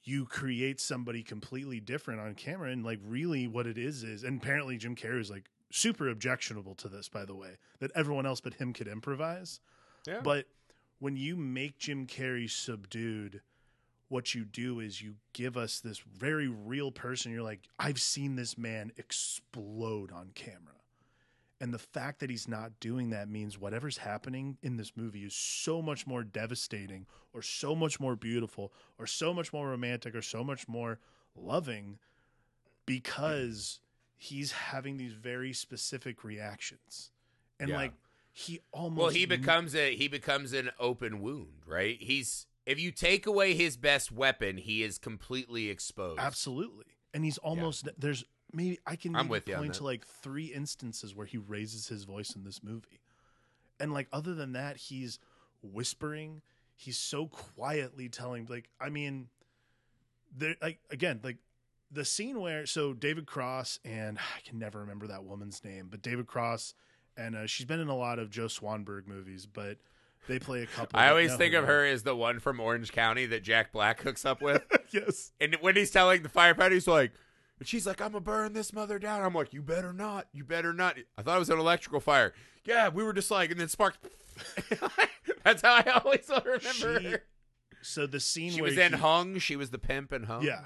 [0.03, 2.71] you create somebody completely different on camera.
[2.71, 6.75] And like, really, what it is is, and apparently, Jim Carrey is like super objectionable
[6.75, 9.59] to this, by the way, that everyone else but him could improvise.
[10.07, 10.21] Yeah.
[10.23, 10.47] But
[10.99, 13.41] when you make Jim Carrey subdued,
[14.07, 17.31] what you do is you give us this very real person.
[17.31, 20.70] You're like, I've seen this man explode on camera.
[21.61, 25.35] And the fact that he's not doing that means whatever's happening in this movie is
[25.35, 30.23] so much more devastating or so much more beautiful or so much more romantic or
[30.23, 30.97] so much more
[31.35, 31.99] loving
[32.87, 33.79] because
[34.17, 37.11] he's having these very specific reactions.
[37.59, 37.75] And Yeah.
[37.75, 37.93] like
[38.31, 42.01] he almost Well, he becomes a he becomes an open wound, right?
[42.01, 46.19] He's if you take away his best weapon, he is completely exposed.
[46.19, 46.85] Absolutely.
[47.13, 51.15] And he's almost there's maybe I can I'm with you point to like three instances
[51.15, 53.01] where he raises his voice in this movie.
[53.79, 55.19] And like other than that, he's
[55.61, 56.41] whispering.
[56.75, 59.27] He's so quietly telling like I mean
[60.35, 61.37] there like again, like
[61.91, 66.01] the scene where so David Cross and I can never remember that woman's name, but
[66.01, 66.73] David Cross
[67.17, 69.77] and uh, she's been in a lot of Joe Swanberg movies, but
[70.27, 70.99] they play a couple.
[70.99, 74.25] I always think of her as the one from Orange County that Jack Black hooks
[74.25, 74.63] up with.
[74.91, 75.31] yes.
[75.39, 77.11] and when he's telling the firefighter, he's like,
[77.61, 79.21] and she's like, I'm gonna burn this mother down.
[79.21, 80.25] I'm like, you better not.
[80.33, 80.97] You better not.
[81.15, 82.33] I thought it was an electrical fire.
[82.65, 83.99] Yeah, we were just like, and then sparks.
[85.43, 87.23] That's how I always remember She- her.
[87.83, 89.37] So the scene where She where was in he- Hung.
[89.39, 90.43] She was the pimp and Hung.
[90.43, 90.65] Yeah.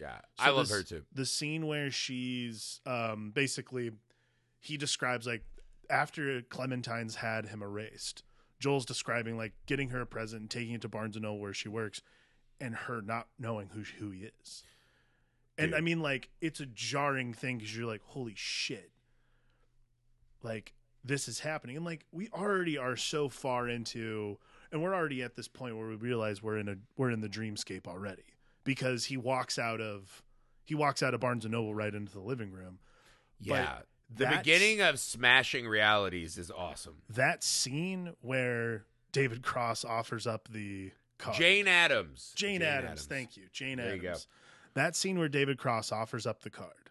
[0.00, 0.18] Yeah.
[0.38, 1.02] So I love this- her too.
[1.12, 3.92] The scene where she's um, basically,
[4.60, 5.44] he describes like
[5.90, 8.24] after Clementine's had him erased,
[8.60, 11.54] Joel's describing like getting her a present and taking it to Barnes and Noble where
[11.54, 12.00] she works,
[12.60, 14.62] and her not knowing who who he is.
[15.58, 15.78] And Dude.
[15.78, 18.90] I mean, like it's a jarring thing because you're like, holy shit,
[20.42, 20.72] like
[21.04, 24.38] this is happening, and like we already are so far into,
[24.70, 27.28] and we're already at this point where we realize we're in a we're in the
[27.28, 28.22] dreamscape already
[28.64, 30.22] because he walks out of
[30.64, 32.78] he walks out of Barnes and Noble right into the living room.
[33.40, 33.78] Yeah.
[34.14, 36.96] The that's- beginning of Smashing Realities is awesome.
[37.08, 41.36] That scene where David Cross offers up the card.
[41.36, 42.32] Jane Adams.
[42.36, 44.26] Jane, Adams, thank you, Jane There you Adams.
[44.74, 46.90] That scene where David Cross offers up the card,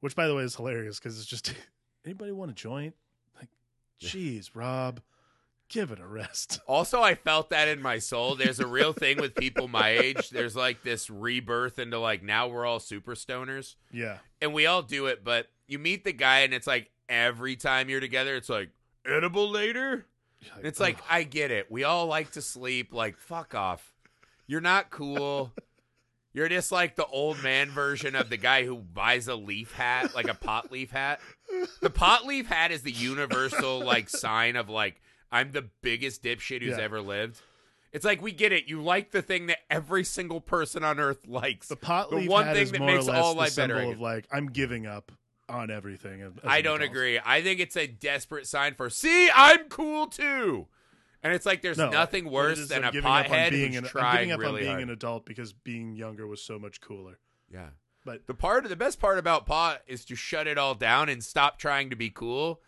[0.00, 1.54] which by the way is hilarious because it's just
[2.04, 2.94] anybody want a joint?
[3.38, 3.48] Like,
[4.00, 5.00] jeez, Rob,
[5.68, 6.60] give it a rest.
[6.68, 8.36] Also, I felt that in my soul.
[8.36, 10.30] There's a real thing with people my age.
[10.30, 13.76] There's like this rebirth into like now we're all super stoners.
[13.92, 17.56] Yeah, and we all do it, but you meet the guy and it's like every
[17.56, 18.70] time you're together, it's like
[19.06, 20.06] edible later.
[20.56, 21.70] And it's like, I get it.
[21.70, 22.92] We all like to sleep.
[22.92, 23.94] Like, fuck off.
[24.46, 25.52] You're not cool.
[26.34, 30.14] You're just like the old man version of the guy who buys a leaf hat,
[30.16, 31.20] like a pot leaf hat.
[31.80, 36.60] The pot leaf hat is the universal like sign of like I'm the biggest dipshit
[36.60, 36.82] who's Yeah.
[36.84, 37.40] ever lived.
[37.92, 38.66] It's like we get it.
[38.66, 41.68] You like the thing that every single person on earth likes.
[41.68, 43.38] the pot The leaf one hat thing is that more makes or less all the
[43.38, 43.96] life better, I symbol guess.
[43.98, 45.12] of like I'm giving up
[45.48, 46.20] on everything.
[46.42, 46.90] I don't adult.
[46.90, 47.20] agree.
[47.24, 50.66] I think it's a desperate sign for see, I'm cool too.
[51.24, 53.76] And it's like there's No, nothing worse than I'm a giving up on pothead being
[53.76, 54.82] an, I'm giving up really on being hard.
[54.82, 57.18] an adult because being younger was so much cooler.
[57.50, 57.68] yeah.
[58.04, 61.24] But The part the best part about pot is to shut it all down and
[61.24, 62.60] stop trying to be cool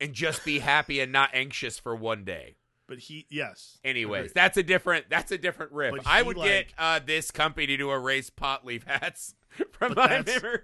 [0.00, 2.56] and just be happy and not anxious for one day.
[2.86, 3.76] but he yes.
[3.84, 4.34] Anyways, Agreed.
[4.34, 5.94] that's a different that's a different riff.
[6.06, 9.34] I would like- get uh, this company to erase pot leaf hats
[9.72, 10.60] from my memory.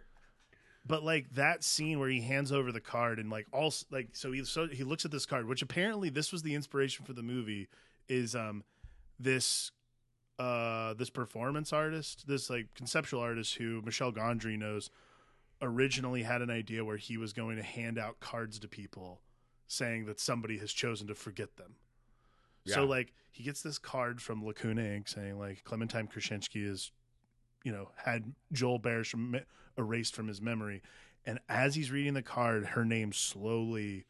[0.87, 4.33] But like that scene where he hands over the card and like all like so
[4.33, 7.23] he so he looks at this card, which apparently this was the inspiration for the
[7.23, 7.69] movie,
[8.09, 8.65] is um
[9.19, 9.71] this
[10.39, 14.91] uh this performance artist, this like conceptual artist who Michel Gondry knows
[15.63, 19.21] originally had an idea where he was going to hand out cards to people
[19.67, 21.77] saying that somebody has chosen to forget them.
[22.67, 25.09] So like he gets this card from Lacuna Inc.
[25.09, 26.93] saying like Clementine Kruczynski is,
[27.63, 29.37] you know, had Joel Barish from,
[29.79, 30.83] erased from his memory,
[31.27, 34.07] and as he's reading the card, her name slowly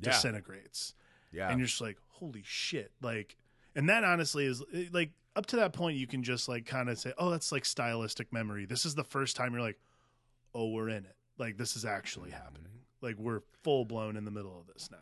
[0.00, 0.10] Yeah.
[0.12, 0.94] disintegrates,
[1.32, 1.48] Yeah.
[1.50, 3.36] and you're just like, holy shit, like,
[3.74, 6.98] and that honestly is like up to that point you can just like kind of
[6.98, 8.66] say, oh, that's like stylistic memory.
[8.66, 9.78] This is the first time you're like,
[10.54, 11.16] oh, we're in it.
[11.38, 12.72] Like this is actually happening.
[13.00, 14.98] Like we're full blown in the middle of this now.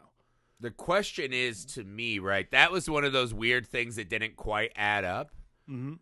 [0.61, 2.51] the question is to me, right?
[2.51, 5.31] That was one of those weird things that didn't quite add up.
[5.71, 5.95] Mm-hmm.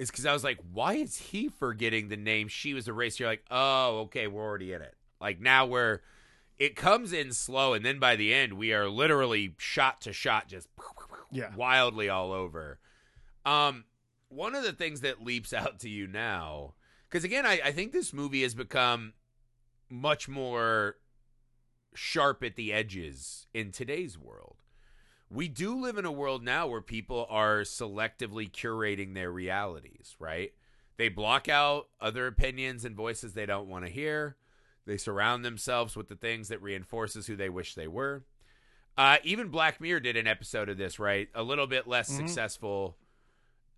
[0.00, 3.20] Is because I was like, why is he forgetting the name she was erased?
[3.20, 4.94] You're like, oh, okay, we're already in it.
[5.20, 6.00] Like now we're,
[6.58, 10.48] it comes in slow, and then by the end, we are literally shot to shot,
[10.48, 10.68] just
[11.30, 11.54] Yeah.
[11.54, 12.78] wildly all over.
[13.44, 13.84] Um,
[14.30, 16.72] one of the things that leaps out to you now,
[17.08, 19.12] because again, I, I think this movie has become
[19.90, 20.96] much more
[21.94, 24.59] sharp at the edges in today's world.
[25.30, 30.52] We do live in a world now where people are selectively curating their realities, right?
[30.96, 34.36] They block out other opinions and voices they don't want to hear.
[34.86, 38.24] They surround themselves with the things that reinforces who they wish they were.
[38.98, 41.28] Uh, even Black Mirror did an episode of this, right?
[41.34, 42.16] A little bit less Mhm.
[42.16, 42.98] successful,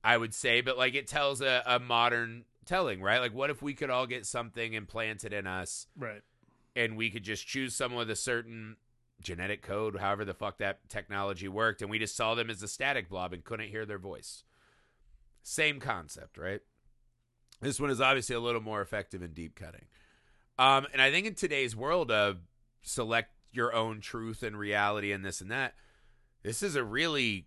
[0.03, 3.19] I would say, but like it tells a, a modern telling, right?
[3.21, 6.23] Like, what if we could all get something implanted in us Right.
[6.75, 8.77] and we could just choose someone with a certain
[9.23, 12.69] genetic code, however the fuck that technology worked, and we just saw them as a
[12.69, 14.45] static blob and couldn't hear their voice.
[15.43, 16.61] Same concept, right?
[17.61, 19.87] This one is obviously a little more effective in deep cutting.
[20.59, 22.39] Um, and I think in today's world of
[22.83, 25.75] select your own truth and reality and this and that,
[26.43, 27.47] this is a really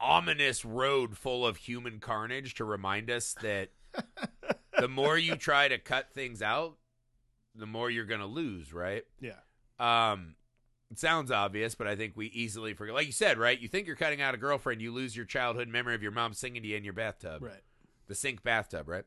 [0.00, 3.70] ominous road full of human carnage to remind us that
[4.78, 6.76] the more you try to cut things out,
[7.54, 9.04] the more you're going to lose, right?
[9.20, 9.32] Yeah.
[9.78, 10.34] Um,
[10.90, 12.94] it sounds obvious, but I think we easily forget.
[12.94, 13.58] Like you said, right?
[13.58, 16.34] You think you're cutting out a girlfriend, you lose your childhood memory of your mom
[16.34, 17.62] singing to you in your bathtub, Right.
[18.08, 19.04] the sink bathtub, right?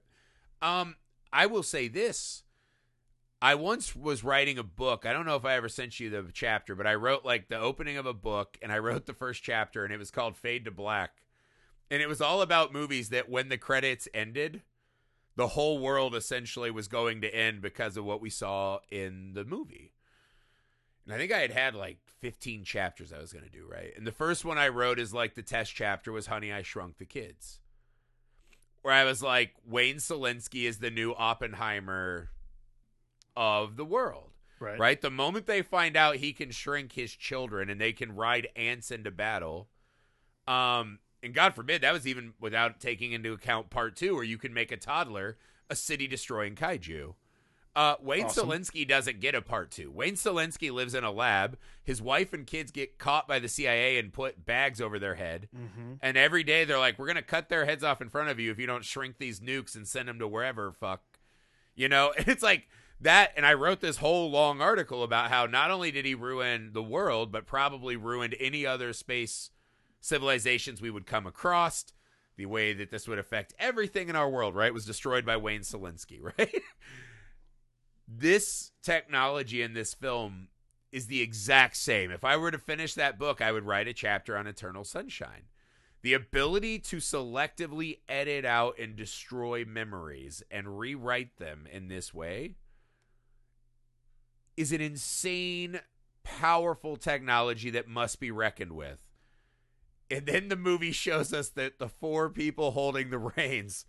[0.62, 0.96] Um,
[1.32, 2.44] I will say this.
[3.42, 5.06] I once was writing a book.
[5.06, 7.60] I don't know if I ever sent you the chapter, but I wrote like the
[7.60, 10.66] opening of a book and I wrote the first chapter and it was called Fade
[10.66, 11.22] to Black.
[11.92, 14.64] And it was all about movies that when the credits ended,
[15.36, 19.46] the whole world essentially was going to end because of what we saw in the
[19.46, 19.92] movie.
[21.06, 23.92] And I think I had had like 15 chapters I was going to do, right?
[23.96, 26.98] And the first one I wrote is like the test chapter was Honey, I Shrunk
[26.98, 27.60] the Kids.
[28.82, 32.30] Where I was like, Wayne Szalinski is the new Oppenheimer
[33.36, 34.80] of the world, Right.
[34.80, 35.02] right?
[35.02, 38.92] The moment they find out he can shrink his children and they can ride ants
[38.92, 39.70] into battle,
[40.48, 44.38] um, and God forbid that was even without taking into account part two, where you
[44.38, 45.38] can make a toddler
[45.70, 47.16] a city destroying kaiju.
[47.76, 48.50] Uh, Wayne Awesome.
[48.50, 49.92] Szalinski doesn't get a part two.
[49.92, 51.58] Wayne Szalinski lives in a lab.
[51.84, 55.50] His wife and kids get caught by the CIA and put bags over their head.
[55.56, 55.94] Mm-hmm.
[56.02, 58.40] And every day they're like, we're going to cut their heads off in front of
[58.40, 61.02] you if you don't shrink these nukes and send them to wherever, fuck.
[61.76, 62.70] You know, it's like
[63.02, 63.34] that.
[63.36, 66.84] And I wrote this whole long article about how not only did he ruin the
[66.84, 69.50] world, but probably ruined any other space
[70.00, 71.86] civilizations we would come across.
[72.38, 75.62] The way that this would affect everything in our world, right, was destroyed by Wayne
[75.62, 76.62] Szalinski, right?
[78.08, 80.50] This technology in this film
[80.92, 82.12] is the exact same.
[82.12, 85.44] If I were to finish that book, I would write a chapter on Eternal Sunshine.
[86.04, 92.56] The ability to selectively edit out and destroy memories and rewrite them in this way
[94.56, 95.80] is an insane,
[96.24, 99.00] powerful technology that must be reckoned with.
[100.10, 103.86] And then the movie shows us that the four people holding the reins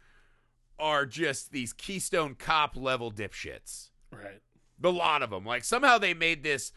[0.78, 4.40] are just these Keystone Cop level dipshits Right.
[4.78, 6.72] the lot of them like somehow they made this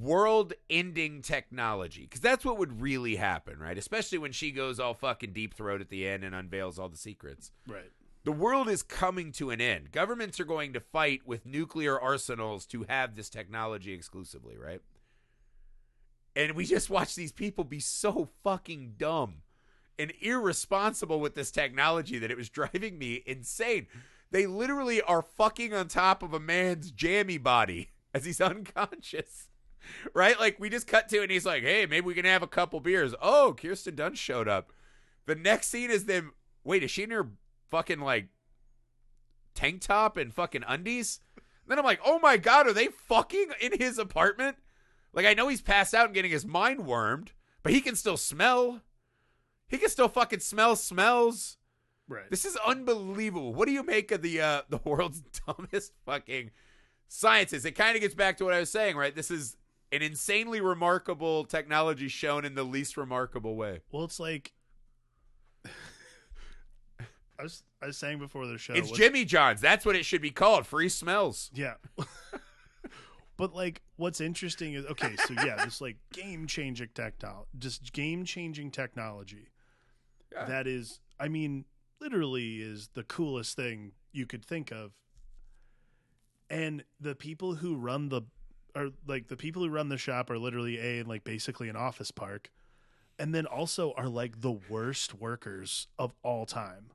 [0.00, 4.94] world ending technology because that's what would really happen right especially when she goes all
[4.94, 7.90] fucking deep throat at the end and unveils all the secrets Right.
[8.24, 12.64] the world is coming to an end governments are going to fight with nuclear arsenals
[12.66, 14.80] to have this technology exclusively right
[16.34, 19.42] and we just watch these people be so fucking dumb
[19.98, 23.86] and irresponsible with this technology that it was driving me insane.
[24.32, 29.48] They literally are fucking on top of a man's jammy body as he's unconscious.
[30.14, 30.38] Right?
[30.38, 32.78] Like we just cut to and he's like, hey, maybe we can have a couple
[32.78, 33.16] beers.
[33.20, 34.72] Oh, Kirsten Dunst showed up.
[35.26, 37.30] The next scene is them wait, is she in her
[37.68, 38.28] fucking like
[39.56, 41.18] tank top and fucking undies?
[41.66, 44.56] Then I'm like, oh my god, are they fucking in his apartment?
[45.12, 47.32] Like I know he's passed out and getting his mind wormed,
[47.64, 48.82] but he can still smell.
[49.66, 51.56] He can still fucking smell smells.
[52.12, 52.30] Right.
[52.30, 53.54] This is unbelievable.
[53.54, 56.50] What do you make of the uh the world's dumbest fucking
[57.08, 57.64] sciences?
[57.64, 59.14] It kind of gets back to what I was saying, right?
[59.14, 59.56] This is
[59.90, 63.80] an insanely remarkable technology shown in the least remarkable way.
[63.90, 64.52] well, it's like
[67.38, 68.74] I was I was saying before the show.
[68.74, 69.60] It's what's- Jimmy John's.
[69.60, 70.66] That's what it should be called.
[70.66, 71.50] Free smells.
[71.54, 71.74] Yeah.
[73.36, 78.24] but like what's interesting is okay, so yeah, this like game changing technology just game
[78.24, 79.48] changing technology.
[80.30, 80.44] Yeah.
[80.44, 81.64] That is I mean,
[82.02, 84.92] literally is the coolest thing you could think of.
[86.50, 88.22] And the people who run the
[88.74, 92.10] are like the people who run the shop are literally a like basically an office
[92.10, 92.50] park.
[93.18, 96.86] And then also are like the worst workers of all time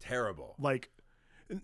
[0.00, 0.54] Terrible.
[0.58, 0.90] like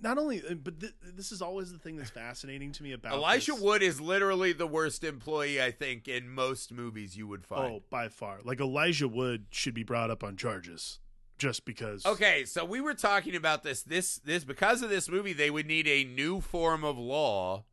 [0.01, 3.15] not only uh, but th- this is always the thing that's fascinating to me about
[3.15, 3.61] Elijah this.
[3.61, 7.73] Wood is literally the worst employee I think in most movies you would find.
[7.75, 11.01] oh by far like elijah wood should be brought up on charges
[11.43, 13.83] just because Okay, so we were talking about this.
[13.83, 17.65] This this because of this movie, they would need a new form of law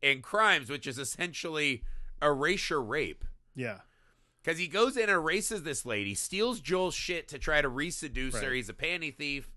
[0.00, 1.82] in crimes, which is essentially
[2.22, 3.24] erasure rape.
[3.54, 3.78] yeah
[4.44, 8.40] Because he goes in and erases this lady, steals Joel's shit to try to re-seduce
[8.40, 8.52] her.
[8.52, 9.50] He's a panty thief.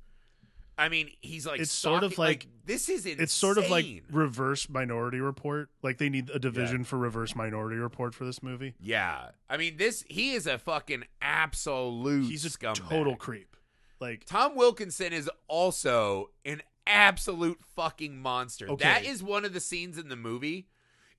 [0.78, 3.22] I mean, he's like It's sort of stalking- like- this is insane.
[3.22, 7.76] it's sort of like reverse minority report like they need a division for reverse minority
[7.78, 9.32] report for this movie yeah.
[9.49, 12.28] I mean, this he is a fucking absolute.
[12.28, 12.88] he's a scumbag.
[12.89, 13.55] total creep
[14.00, 18.68] like Tom Wilkinson is also an absolute fucking monster.
[18.70, 18.84] Okay.
[18.84, 20.68] That is one of the scenes in the movie.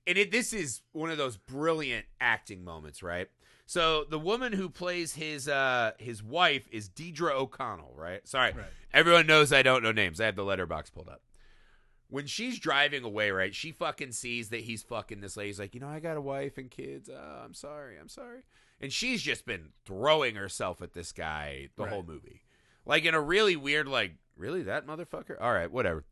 [0.07, 3.27] And it, this is one of those brilliant acting moments, right?
[3.67, 8.27] So the woman who plays his uh his wife is Deirdre O'Connell, right?
[8.27, 8.51] Sorry.
[8.51, 8.65] Right.
[8.93, 10.19] Everyone knows I don't know names.
[10.19, 11.21] I have the Letterboxd pulled up.
[12.09, 15.47] When she's driving away, right, she fucking sees that he's fucking this lady.
[15.49, 17.09] He's like, you know, I got a wife and kids.
[17.09, 17.97] Oh, I'm sorry.
[17.97, 18.39] I'm sorry.
[18.81, 21.93] And she's just been throwing herself at this guy the Right.
[21.93, 22.41] whole movie.
[22.85, 25.35] Like in a really weird, like, really that motherfucker?
[25.39, 26.03] All right, whatever.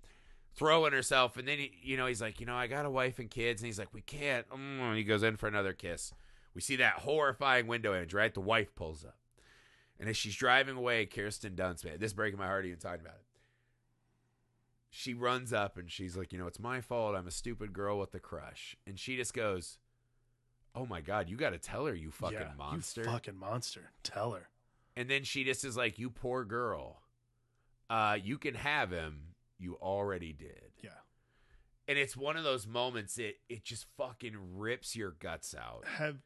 [0.55, 3.19] Throwing herself, and then he, you know he's like, you know, I got a wife
[3.19, 4.47] and kids, and he's like, we can't.
[4.49, 6.13] Mm, and he goes in for another kiss.
[6.53, 8.33] We see that horrifying window image, right?
[8.33, 9.17] The wife pulls up,
[9.99, 13.01] and as she's driving away, Kirsten Dunst, man, this is breaking my heart even talking
[13.01, 13.25] about it.
[14.89, 17.15] She runs up and she's like, you know, it's my fault.
[17.15, 19.77] I'm a stupid girl with a crush, and she just goes,
[20.73, 23.91] "Oh my god, you got to tell her, you fucking yeah, monster." you fucking monster
[24.03, 24.49] tell her
[24.99, 27.01] And then she just is like, "You poor girl.
[27.89, 29.35] Uh, you can have him.
[29.57, 30.89] You already did." yeah
[31.87, 33.17] And it's one of those moments.
[33.17, 35.85] It it just fucking rips your guts out.
[35.87, 36.17] have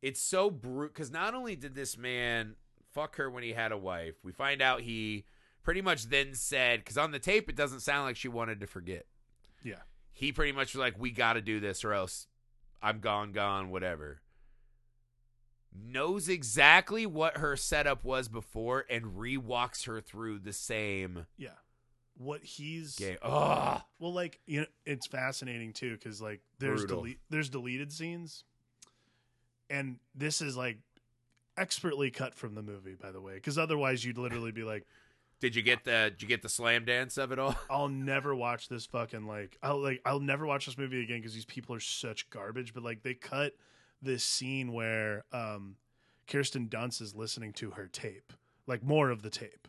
[0.00, 2.56] It's so brute because not only did this man
[2.94, 5.26] fuck her when he had a wife, we find out he
[5.62, 8.66] pretty much then said because on the tape it doesn't sound like she wanted to
[8.66, 9.04] forget.
[9.62, 9.82] yeah
[10.12, 12.26] He pretty much was like, "We got to do this or else
[12.80, 14.22] I'm gone, gone, whatever."
[15.74, 21.50] Knows exactly what her setup was before and re-walks her through the same yeah
[22.16, 23.16] what he's game.
[23.22, 23.80] Ugh.
[23.98, 28.44] Well, like you know, it's fascinating too because like there's delete there's deleted scenes,
[29.70, 30.78] and this is like
[31.56, 34.86] expertly cut from the movie, by the way, because otherwise you'd literally be like,
[35.40, 37.56] Did you get the did you get the slam dance of it all?
[37.70, 41.34] I'll never watch this fucking like I'll like I'll never watch this movie again because
[41.34, 42.74] these people are such garbage.
[42.74, 43.54] But like they cut
[44.02, 45.76] this scene where um
[46.26, 48.32] Kirsten Dunst is listening to her tape,
[48.66, 49.68] like more of the tape.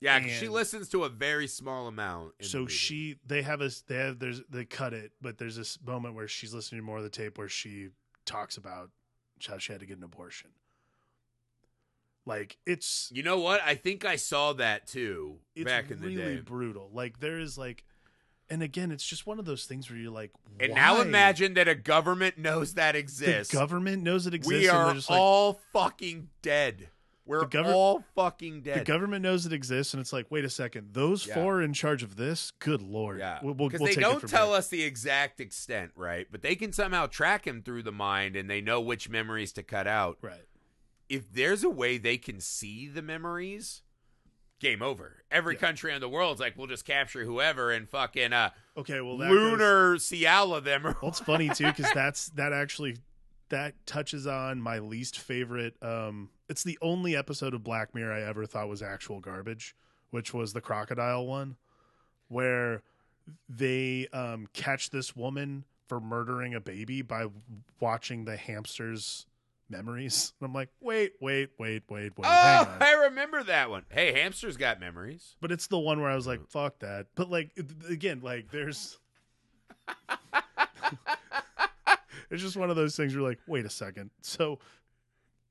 [0.00, 2.36] Yeah, 'cause she listens to a very small amount.
[2.38, 2.72] the so movie.
[2.72, 6.28] she they have a they have there's they cut it but there's this moment where
[6.28, 7.88] she's listening to more of the tape where she
[8.26, 8.90] talks about
[9.48, 10.50] how she had to get an abortion
[12.26, 13.60] like it's You know what?
[13.62, 16.40] I think I saw that too it's back in the really day.
[16.42, 17.84] brutal like there is like
[18.54, 20.30] and again it's just one of those things where you're like
[20.60, 23.52] And now imagine that a government knows that exists.
[23.52, 26.88] the government knows it exists we are just like all fucking dead.
[27.26, 28.80] We're gover- all fucking dead.
[28.80, 31.34] the government knows it exists and it's like wait a second those Yeah.
[31.34, 34.48] four are in charge of this good lord yeah, we'll, we'll, we'll they don't tell
[34.48, 34.56] here.
[34.58, 36.26] us the exact extent, right?
[36.30, 39.62] But they can somehow track him through the mind, and they know which memories to
[39.62, 40.18] cut out.
[40.22, 40.44] right
[41.08, 43.82] if there's a way they can see the memories,
[44.64, 45.22] game over.
[45.30, 45.60] Every Yeah.
[45.60, 49.28] country in the world's like, we'll just capture whoever and fucking uh, okay well that
[49.28, 50.86] goes- lunar Ciala them.
[50.86, 52.96] Or Well, it's funny too because that's that actually
[53.50, 55.76] that touches on my least favorite.
[55.82, 59.76] Um, it's the only episode of Black Mirror I ever thought was actual garbage,
[60.10, 61.56] which was the crocodile one,
[62.28, 62.82] where
[63.48, 67.26] they um, catch this woman for murdering a baby by
[67.80, 69.26] watching the hamster's
[69.74, 70.32] memories.
[70.40, 72.26] And I'm like, wait, wait, wait, wait, wait.
[72.26, 72.76] oh.
[72.80, 73.84] I remember that one.
[73.90, 75.36] Hey, hamsters got memories.
[75.40, 76.48] But it's the one where I was like, mm.
[76.48, 77.06] fuck that.
[77.14, 77.50] But like
[77.88, 78.98] again, like there's
[82.30, 83.12] it's just one of those things.
[83.12, 84.10] Where you're like, wait a second.
[84.22, 84.58] So,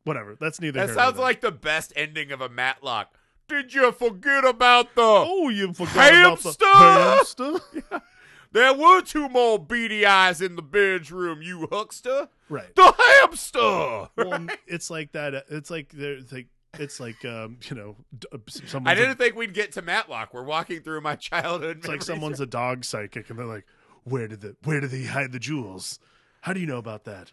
[0.04, 0.36] whatever.
[0.40, 0.86] That's neither.
[0.86, 3.14] That sounds like the best ending of a Matlock.
[3.48, 5.02] Did you forget about the?
[5.02, 6.50] Oh, you forgot Hamster!
[6.50, 8.02] about the hamster.
[8.54, 12.30] There were two more beady eyes in the bedroom, you huckster.
[12.50, 12.74] right.
[12.76, 14.10] The hamster.
[14.16, 15.36] Well, it's like that.
[15.36, 16.48] uh, It's like there's like
[16.80, 17.96] it's like um, you know,
[18.32, 18.38] uh,
[18.86, 20.34] I a- didn't think we'd get to Matlock.
[20.34, 21.78] We're walking through my childhood.
[21.80, 23.66] It's like someone's a dog psychic, and they're like,
[24.04, 26.00] "Where did the Where did they hide the jewels?
[26.42, 27.32] How do you know about that?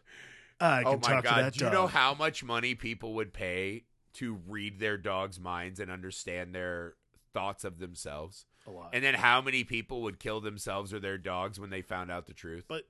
[0.61, 3.33] I can Oh my talk to that Do you know how much money people would
[3.33, 6.95] pay to read their dog's minds and understand their
[7.33, 8.45] thoughts of themselves?
[8.67, 8.91] A lot.
[8.93, 12.27] And then how many people would kill themselves or their dogs when they found out
[12.27, 12.65] the truth?
[12.69, 12.85] but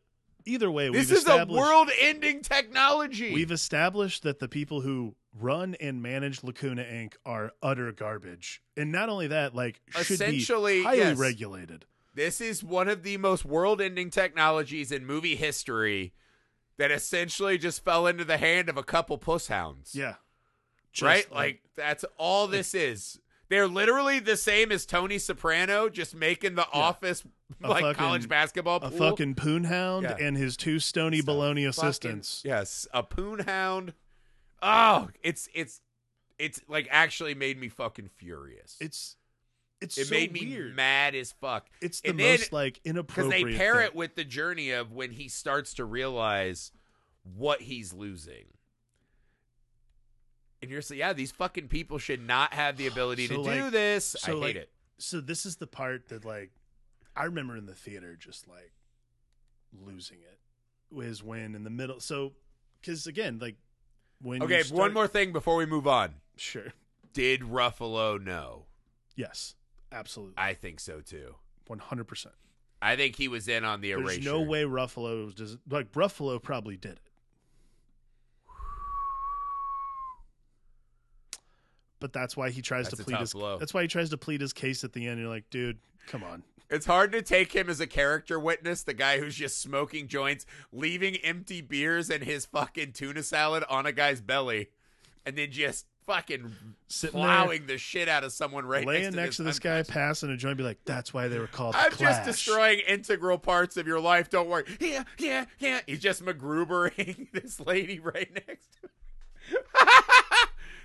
[0.47, 3.33] either way, This we've is a world-ending technology.
[3.35, 7.13] we've established that the people who run and manage Lacuna Inc.
[7.27, 11.19] are utter garbage, and not only that, like should Essentially, be highly yes.
[11.19, 11.85] regulated.
[12.15, 16.13] This is one of the most world-ending technologies in movie history
[16.79, 19.95] that essentially just fell into the hand of a couple puss hounds.
[19.95, 20.15] Yeah,
[20.93, 21.33] Just right?
[21.33, 23.20] Like that's all this is.
[23.51, 27.23] They're literally the same as Tony Soprano, just making the office
[27.63, 28.89] A like fucking- college basketball pool.
[28.89, 30.17] a fucking poon hound Yeah.
[30.27, 31.35] and his two stony Stuff.
[31.35, 32.43] baloney assistants.
[32.45, 33.93] yes, a poon hound.
[34.63, 35.81] Oh, it's it's
[36.39, 38.77] it's like actually made me fucking furious.
[38.81, 39.17] It's
[39.81, 40.77] it's it so made me weird.
[40.77, 41.67] mad as fuck.
[41.81, 43.47] It's the And then- most like because inappropriate.
[43.53, 43.85] they pair thing.
[43.87, 46.71] it with the journey of when he starts to realize
[47.25, 48.45] what he's losing.
[50.63, 53.59] And you're saying, yeah, these fucking people should not have the ability So, to like-
[53.59, 54.05] do this.
[54.19, 54.71] so, I hate like, it.
[54.99, 56.51] so this is the part that like
[57.17, 58.73] I remember in the theater just like
[59.73, 60.39] losing it
[60.95, 62.33] was when in the middle so
[62.81, 63.57] because again like
[64.21, 66.15] when Okay, start, one more thing before we move on.
[66.37, 66.73] sure
[67.13, 68.67] Did Ruffalo know?
[69.17, 69.55] yes
[69.93, 71.37] absolutely I think so too.
[71.67, 72.35] one hundred percent.
[72.83, 74.23] I think he was in on the There's erasure.
[74.31, 77.10] no way Ruffalo does like Ruffalo probably did it.
[82.01, 83.33] But that's why he tries That's to a plead tough his.
[83.35, 83.59] blow.
[83.59, 85.21] That's why he tries to plead his case at the end.
[85.21, 86.43] You're like, dude, come on.
[86.71, 90.47] It's hard to take him as a character witness, the guy who's just smoking joints,
[90.73, 94.69] leaving empty beers and his fucking tuna salad on a guy's belly,
[95.27, 96.55] and then just fucking
[96.89, 99.43] Sitting there, plowing the shit out of someone right laying next to next this to
[99.43, 101.75] this guy, unconscious- passing a joint, be like, that's why they were called.
[101.77, 104.31] I'm just Clash." destroying integral parts of your life.
[104.31, 104.65] Don't worry.
[104.81, 105.81] Yeah, yeah, yeah.
[105.87, 108.91] He's just MacGrubering this lady right next to him.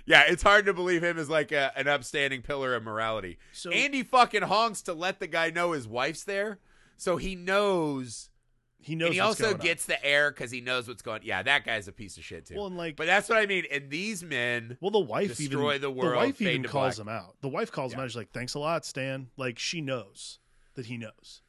[0.06, 3.38] yeah, it's hard to believe him as like a, an upstanding pillar of morality.
[3.52, 6.58] So- and he fucking honks to let the guy know his wife's there,
[6.96, 8.30] so he knows.
[8.78, 9.12] He knows.
[9.14, 11.22] he also gets the air because he knows what's going.
[11.24, 12.54] Yeah, that guy's a piece of shit too.
[12.54, 13.64] Well, and like, but that's what I mean.
[13.72, 17.06] And these men, well, the wife destroy even the world, wife even calls black.
[17.06, 17.34] him out.
[17.40, 18.08] The wife calls him out.
[18.08, 20.38] She's like, "Thanks a lot, Stan." Like she knows
[20.74, 21.42] that he knows.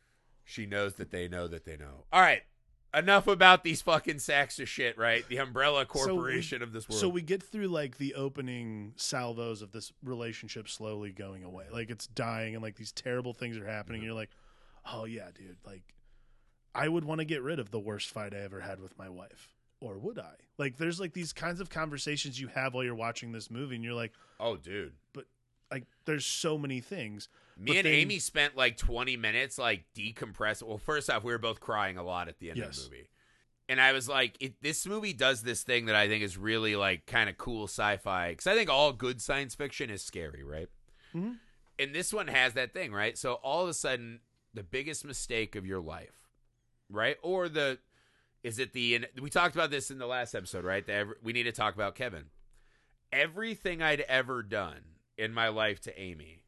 [0.46, 2.06] She knows that they know that they know.
[2.12, 2.42] All right.
[2.94, 5.28] Enough about these fucking sacks of shit, right?
[5.28, 7.00] The umbrella So we- corporation of this world.
[7.02, 11.66] So we get through like the opening salvos of this relationship slowly going away.
[11.72, 14.00] Like it's dying and like these terrible things are happening.
[14.00, 14.32] And you're like,
[14.92, 15.58] oh yeah, dude.
[15.66, 15.94] Like
[16.74, 19.10] I would want to get rid of the worst fight I ever had with my
[19.10, 19.50] wife.
[19.82, 20.34] Or would I?
[20.58, 23.84] Like there's like these kinds of conversations you have while you're watching this movie and
[23.84, 24.94] you're like, oh, dude.
[25.14, 25.26] But
[25.70, 27.28] like there's so many things.
[27.58, 30.64] Me But and then- Amy spent like 20 minutes like decompressing.
[30.68, 33.10] Well, first off, we were both crying a lot at the end of the movie.
[33.70, 36.76] And I was like, it, this movie does this thing that I think is really
[36.76, 38.30] like kind of cool sci-fi.
[38.30, 40.70] Because I think all good science fiction is scary, right?
[41.14, 41.40] Mhm.
[41.80, 43.18] And this one has that thing, right?
[43.18, 44.22] So all of a sudden,
[44.54, 46.30] the biggest mistake of your life,
[46.90, 47.18] right?
[47.22, 47.80] Or the
[48.44, 50.86] is it the and we talked about this in the last episode, right?
[50.86, 52.26] The we need to talk about Kevin.
[53.12, 54.82] Everything I'd ever done
[55.18, 56.40] in my life to Amy,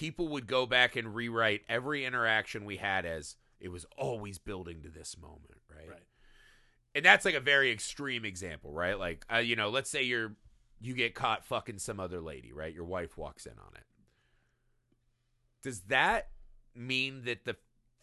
[0.00, 4.80] people would go back and rewrite every interaction we had as it was always building
[4.82, 5.90] to this moment, right?
[5.90, 6.02] Right.
[6.94, 8.98] And that's like a very extreme example, right?
[8.98, 10.32] Like, uh, you know, let's say you're
[10.80, 12.72] you get caught fucking some other lady, right?
[12.74, 13.84] Your wife walks in on it.
[15.62, 16.28] Does that
[16.74, 17.56] mean that the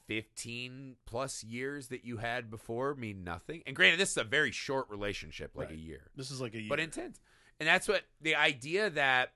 [0.07, 3.63] 15 plus years that you had before mean nothing?
[3.65, 5.77] And granted, this is a very short relationship, like Right.
[5.77, 6.69] a year This is like a year.
[6.69, 7.19] but intense.
[7.59, 9.33] And that's what the idea that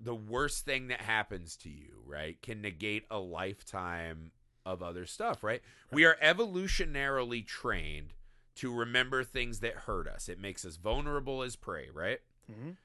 [0.00, 4.30] the worst thing that happens to you, right, can negate a lifetime
[4.64, 5.62] of other stuff, right?
[5.90, 8.14] We are evolutionarily trained
[8.56, 10.28] to remember things that hurt us.
[10.28, 12.20] It makes us vulnerable as prey, right?
[12.50, 12.76] Mhm.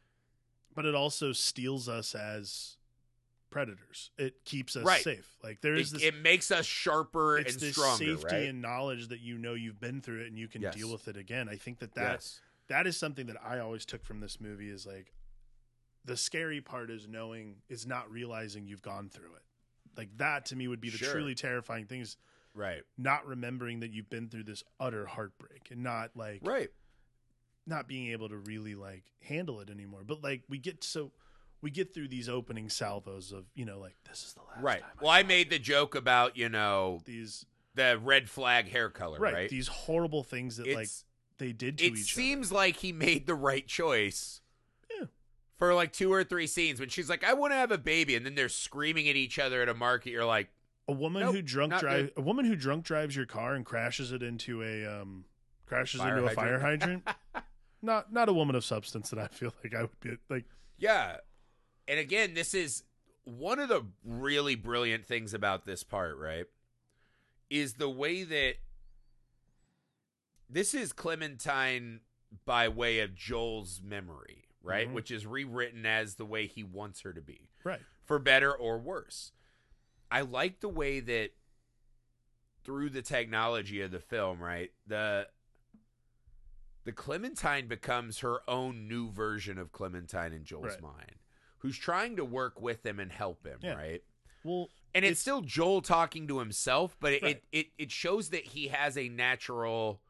[0.74, 2.78] But it also steels us as
[3.50, 4.10] predators.
[4.18, 5.04] It keeps us Right.
[5.04, 5.38] safe.
[5.44, 8.50] Like there is It, this it makes us sharper it's and this stronger, safety right?
[8.50, 10.74] and knowledge that you know you've been through it and you can Yes.
[10.76, 11.48] deal with it again.
[11.48, 12.42] I think that that yes.
[12.68, 15.14] that is something that I always took from this movie is like
[16.06, 19.44] the scary part is knowing is not realizing you've gone through it.
[19.98, 21.12] Like that to me would be the Sure.
[21.14, 22.18] truly terrifying thing is
[22.54, 22.84] Right.
[22.98, 26.70] not remembering that you've been through this utter heartbreak and not like Right.
[27.66, 30.04] not being able to really like handle it anymore.
[30.04, 31.12] But like we get so
[31.62, 34.84] we get through these opening salvos of you know like this is the last Right.
[35.00, 37.46] Well, I saw made the joke about, you know, these
[37.76, 39.50] the red flag hair color, right, right?
[39.50, 40.90] these horrible things that like
[41.38, 44.42] they did to it each seems like he made the right choice.
[45.58, 48.16] For like two or three scenes when she's like, "I want to have a baby,"
[48.16, 50.12] and then they're screaming at each other at a market.
[50.12, 50.50] You're like.
[50.90, 54.12] A woman Nope, who drunk drive a woman who drunk drives your car and crashes
[54.12, 55.24] it into a um
[55.66, 57.04] crashes Fire into a fire hydrant.
[57.06, 57.46] hydrant.
[57.82, 60.44] not not a woman of substance that I feel like I would be like
[60.78, 61.18] Yeah.
[61.88, 62.84] And again, this is
[63.24, 66.48] one of the really brilliant things about this part, right?
[67.50, 68.56] Is the way that
[70.50, 72.02] this is Clementine
[72.46, 74.88] by way of Joel's memory, right?
[74.88, 74.94] Mhm.
[74.94, 77.82] Which is rewritten as the way he wants her to be, right.
[78.04, 79.32] for better or worse.
[80.10, 81.32] I like the way that
[82.64, 84.72] through the technology of the film, right?
[84.88, 85.28] The
[86.86, 90.82] the Clementine becomes her own new version of Clementine in Joel's Right.
[90.82, 91.16] mind,
[91.60, 93.74] who's trying to work with him and help him, Yeah.
[93.76, 94.04] right?
[94.44, 97.44] Well, And it's, It's- still Joel talking to himself, but it, Right.
[97.52, 100.04] it, it it shows that he has a natural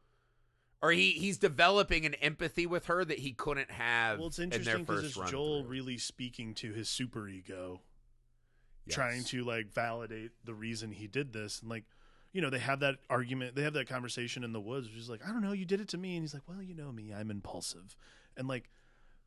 [0.84, 4.84] or he he's developing an empathy with her that he couldn't have well, it's interesting
[4.84, 5.70] because first it's Joel through.
[5.70, 7.80] really speaking to his super ego
[8.86, 8.96] Yes.
[8.96, 11.84] trying to like validate the reason he did this and like
[12.34, 15.08] you know they have that argument they have that conversation in the woods which is
[15.08, 16.92] like i don't know you did it to me and he's like well you know
[16.92, 17.96] me i'm impulsive
[18.36, 18.68] and like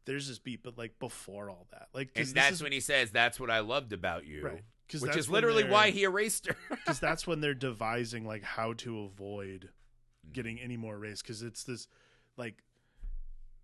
[0.06, 3.10] there's this beat but like before all that like and that's is- when he says
[3.12, 4.46] that's what I loved about you.
[4.46, 4.62] right
[5.02, 6.56] Which is literally why he erased her.
[6.70, 9.70] because that's when they're devising like how to avoid.
[10.34, 11.88] Getting any more race because it's this
[12.38, 12.64] like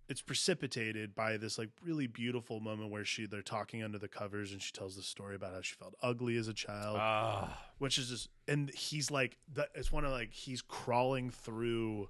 [0.09, 4.51] it's precipitated by this like really beautiful moment where she they're talking under the covers
[4.51, 7.57] and she tells the story about how she felt ugly as a child Ah.
[7.77, 12.09] which is just and he's like that it's one of like he's crawling through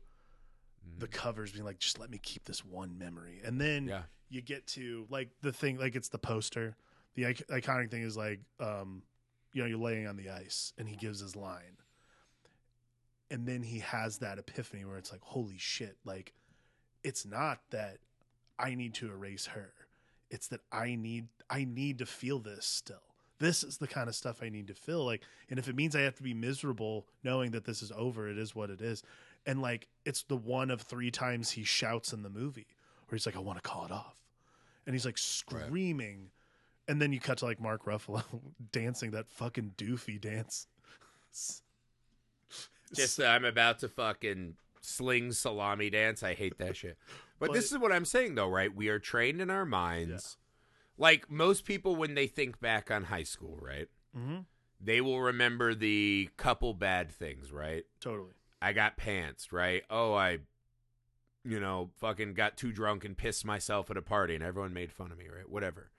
[0.98, 3.40] the covers being like just let me keep this one memory.
[3.46, 4.02] And then Yeah.
[4.30, 6.76] you get to like the thing like it's the poster.
[7.16, 9.04] The iconic thing is like um
[9.54, 11.78] you know you're laying on the ice and he gives his line
[13.34, 16.34] and then he has that epiphany where it's like holy shit like
[17.04, 17.98] it's not that
[18.60, 19.74] i need to erase her.
[20.30, 23.02] It's that i need i need to feel this still.
[23.40, 25.96] This is the kind of stuff i need to feel like and if it means
[25.96, 29.02] i have to be miserable knowing that this is over it is what it is.
[29.48, 32.68] And like it's the one of three times he shouts in the movie
[33.08, 34.16] where he's like i want to call it off.
[34.86, 36.30] And he's like screaming.
[36.88, 38.24] And then you cut to like mark ruffalo
[38.72, 40.68] dancing that fucking doofy dance
[42.94, 46.24] Just uh, I'm about to fucking sling salami dance.
[46.24, 46.98] I hate that shit.
[47.40, 48.74] But, But- this is what I'm saying though, right?
[48.74, 50.38] We are trained in our minds.
[50.98, 53.88] Like most people when they think back on high school, right?
[54.18, 54.40] mm-hmm.
[54.80, 57.86] They will remember the couple bad things, right?
[58.00, 58.32] totally
[58.62, 59.84] I got pants, right?
[59.90, 60.40] Oh, I
[61.46, 64.92] you know, fucking got too drunk and pissed myself at a party and everyone made
[64.92, 65.50] fun of me, right?
[65.50, 65.92] Whatever.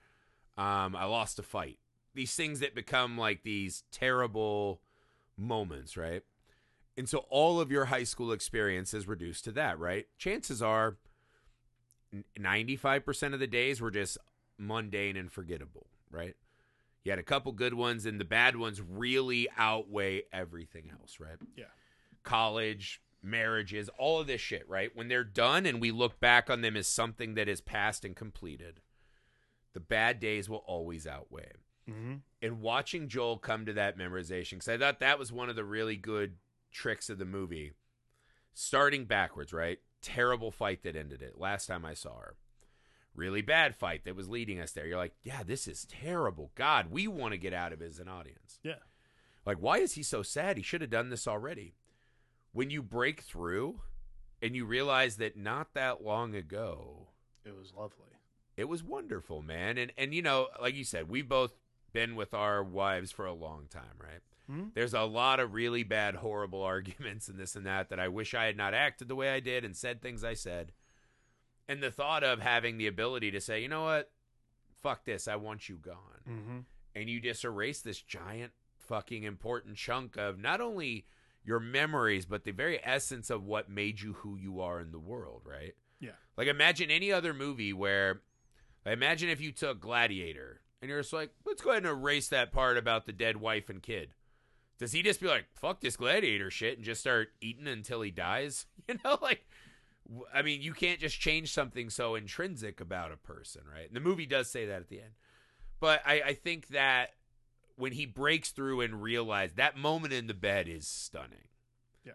[0.56, 1.78] Um, I lost a fight.
[2.14, 4.80] These things that become like these terrible
[5.36, 6.22] moments, right?
[6.96, 10.06] And so all of your high school experience is reduced to that, right?
[10.16, 10.96] Chances are
[12.38, 14.16] 95% of the days were just
[14.58, 16.36] mundane and forgettable, right?
[17.02, 21.36] You had a couple good ones and the bad ones really outweigh everything else, right?
[21.56, 21.64] Yeah.
[22.22, 24.90] College, marriages, all of this shit, right?
[24.94, 28.14] When they're done and we look back on them as something that is past and
[28.14, 28.80] completed,
[29.72, 31.52] the bad days will always outweigh
[31.90, 32.14] mm-hmm.
[32.40, 35.64] and watching Joel come to that memorization because I thought that was one of the
[35.64, 36.36] really good
[36.74, 37.72] tricks of the movie.
[38.52, 39.78] Starting backwards, right?
[40.02, 41.38] Terrible fight that ended it.
[41.38, 42.36] Last time I saw her,
[43.14, 44.86] really bad fight that was leading us there.
[44.86, 46.52] You're like, yeah, this is terrible.
[46.54, 48.58] God, we want to get out of it as an audience.
[48.62, 48.82] Yeah.
[49.46, 50.56] Like, why is he so sad?
[50.56, 51.74] He should have done this already.
[52.52, 53.80] When you break through
[54.42, 57.08] and you realize that not that long ago,
[57.44, 58.14] it was lovely
[58.56, 59.78] it was wonderful, man.
[59.78, 61.54] And and you know, like you said, we've both
[61.92, 64.20] been with our wives for a long time, right?
[64.50, 64.74] Mhm.
[64.74, 68.34] There's a lot of really bad, horrible arguments and this and that that I wish
[68.34, 70.72] I had not acted the way I did and said things I said.
[71.68, 74.10] And the thought of having the ability to say, you know what,
[74.82, 76.58] fuck this, I want you gone, mm-hmm.
[76.94, 81.06] and you just erase this giant, fucking important chunk of not only
[81.42, 84.98] your memories but the very essence of what made you who you are in the
[84.98, 85.74] world, right?
[86.00, 86.10] Yeah.
[86.36, 88.20] Like imagine any other movie where
[88.84, 92.52] imagine if you took Gladiator and you're just like, let's go ahead and erase that
[92.52, 94.12] part about the dead wife and kid.
[94.78, 98.10] Does he just be like, fuck this gladiator shit and just start eating until he
[98.10, 98.66] dies?
[98.86, 99.46] You know, like,
[100.34, 103.86] I mean, you can't just change something so intrinsic about a person, right?
[103.86, 105.12] And the movie does say that at the end.
[105.80, 107.14] But I, I think that
[107.76, 111.48] when he breaks through and realizes that moment in the bed is stunning.
[112.04, 112.12] Yeah.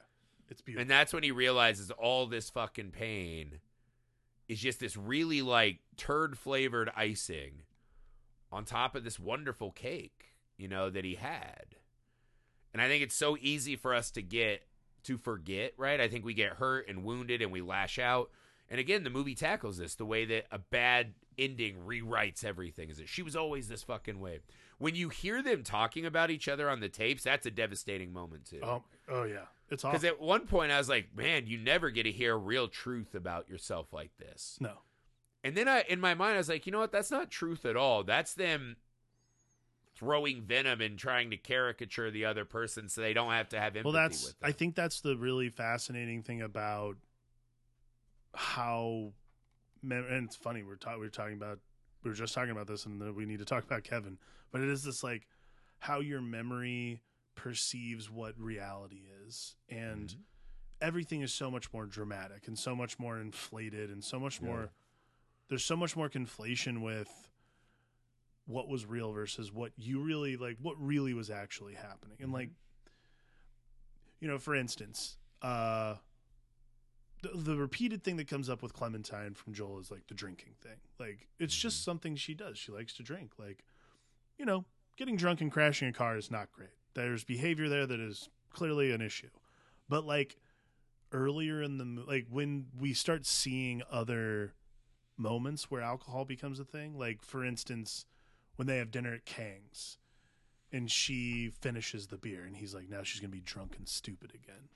[0.47, 0.81] It's beautiful.
[0.81, 3.59] And that's when he realizes all this fucking pain
[4.47, 7.63] is just this really like turd flavored icing
[8.51, 11.75] on top of this wonderful cake, you know, that he had.
[12.73, 14.63] And I think it's so easy for us to get
[15.03, 15.99] to forget, right?
[15.99, 18.29] I think we get hurt and wounded and we lash out.
[18.69, 22.89] And again, the movie tackles this the way that a bad ending rewrites everything.
[22.89, 24.39] Is that she was always this fucking way.
[24.77, 28.45] When you hear them talking about each other on the tapes, that's a devastating moment
[28.45, 28.59] too.
[28.63, 32.03] oh, oh yeah, it's Because at one point I was like, man, you never get
[32.03, 34.57] to hear real truth about yourself like this.
[34.61, 34.73] no,
[35.43, 36.91] And then I, in my mind, I was like, you know what?
[36.91, 38.03] That's not truth at all.
[38.03, 38.77] That's them
[39.99, 43.75] throwing venom and trying to caricature the other person so they don't have to have
[43.75, 44.33] empathy well, that's.
[44.41, 46.95] I think that's the really fascinating thing about
[48.33, 49.11] how.
[49.83, 51.59] And it's funny we're ta- we were talking about
[52.03, 54.17] we were just talking about this, and we need to talk about Kevin.
[54.51, 55.27] But it is this like
[55.79, 57.01] how your memory
[57.35, 60.17] perceives what reality is, and Mhm.
[60.81, 64.47] everything is so much more dramatic and so much more inflated and so much Yeah.
[64.47, 64.69] more.
[65.47, 67.28] There's so much more conflation with
[68.49, 72.17] what was real versus what you really like what really was actually happening.
[72.19, 72.33] And Mhm.
[72.33, 72.49] like
[74.19, 75.95] you know for instance uh
[77.21, 80.55] the, the repeated thing that comes up with clementine from joel is like the drinking
[80.61, 80.77] thing.
[80.99, 82.57] Like it's just something she does.
[82.57, 83.33] She likes to drink.
[83.37, 83.63] Like
[84.37, 84.65] you know
[84.97, 86.69] getting drunk and crashing a car is not great.
[86.95, 89.29] There's behavior there that is clearly an issue.
[89.87, 90.37] But like
[91.11, 94.53] earlier in the like when we start seeing other
[95.17, 98.05] moments where alcohol becomes a thing like for instance
[98.59, 99.97] when they have dinner at Kang's
[100.69, 103.87] and she finishes the beer and he's like now she's going to be drunk and
[103.87, 104.67] stupid again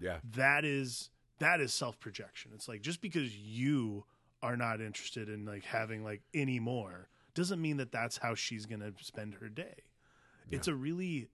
[0.00, 0.16] yeah.
[0.24, 4.02] that is that is self-projection it's like just because you
[4.42, 8.64] are not interested in like having like any more doesn't mean that that's how she's
[8.64, 9.74] going to spend her day
[10.50, 11.28] it's a really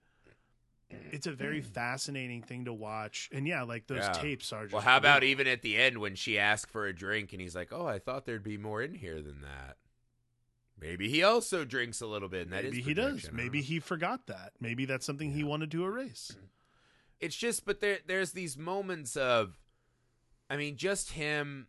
[0.89, 1.65] it's a very mm.
[1.65, 4.11] fascinating thing to watch and yeah like those Yeah.
[4.11, 5.29] tapes are just Well, how about brutal.
[5.29, 7.99] even at the end when she asked for a drink and he's like, "Oh, I
[7.99, 9.77] thought there'd be more in here than that."
[10.79, 13.29] Maybe he also drinks a little bit, and maybe he does.
[13.31, 14.53] Maybe he forgot that.
[14.59, 16.35] Maybe that's something he wanted to erase.
[17.19, 19.57] It's just but there there's these moments of
[20.49, 21.67] i mean just him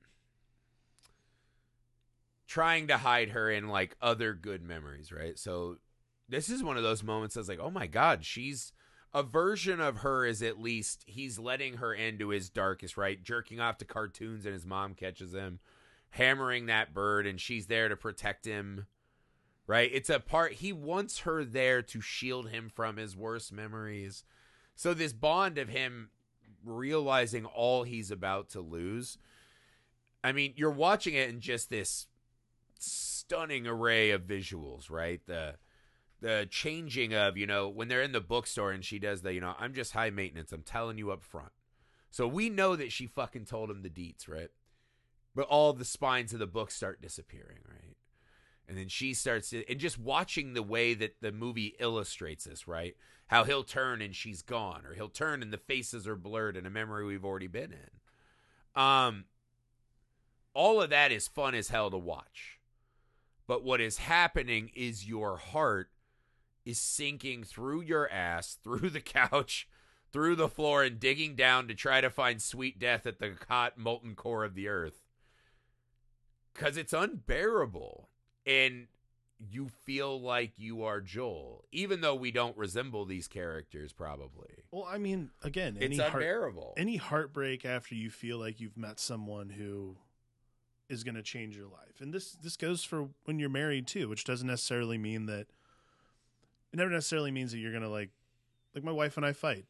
[2.46, 5.38] trying to hide her in like other good memories right?
[5.38, 5.76] So
[6.28, 8.72] this is one of those moments that's like oh my god she's
[9.14, 13.22] a version of her is at least he's letting her into his darkest right?
[13.22, 15.60] Jerking off to cartoons and his mom catches him
[16.10, 18.86] hammering that bird and she's there to protect him
[19.66, 24.24] right it's a part he wants her there to shield him from his worst memories
[24.76, 26.10] so this bond of him
[26.66, 29.18] realizing all he's about to lose.
[30.22, 32.06] I mean, you're watching it in just this
[32.78, 35.20] stunning array of visuals, right?
[35.26, 35.54] The
[36.20, 39.40] the changing of, you know, when they're in the bookstore and she does the, you
[39.40, 40.50] know, I'm just high maintenance.
[40.50, 41.52] I'm telling you up front.
[42.10, 44.48] So we know that she fucking told him the deets, right?
[45.34, 47.95] But all the spines of the book start disappearing, right?
[48.68, 52.66] And then she starts to, and just watching the way that the movie illustrates this,
[52.66, 52.96] right?
[53.28, 56.66] How he'll turn and she's gone, or he'll turn and the faces are blurred in
[56.66, 58.80] a memory we've already been in.
[58.80, 59.24] Um,
[60.52, 62.58] all of that is fun as hell to watch.
[63.46, 65.90] But what is happening is your heart
[66.64, 69.68] is sinking through your ass, through the couch,
[70.12, 73.78] through the floor, and digging down to try to find sweet death at the hot,
[73.78, 75.04] molten core of the earth.
[76.52, 78.08] Because it's unbearable.
[78.46, 78.86] And
[79.38, 84.48] you feel like you are Joel, even though we don't resemble these characters, probably.
[84.70, 86.72] well i mean again any It's heart, unbearable.
[86.78, 89.96] any heartbreak after you feel like you've met someone who
[90.88, 94.08] is going to change your life and this this goes for when you're married too
[94.08, 95.48] which doesn't necessarily mean that
[96.72, 98.10] it never necessarily means that you're going to like
[98.74, 99.66] like my wife and i fight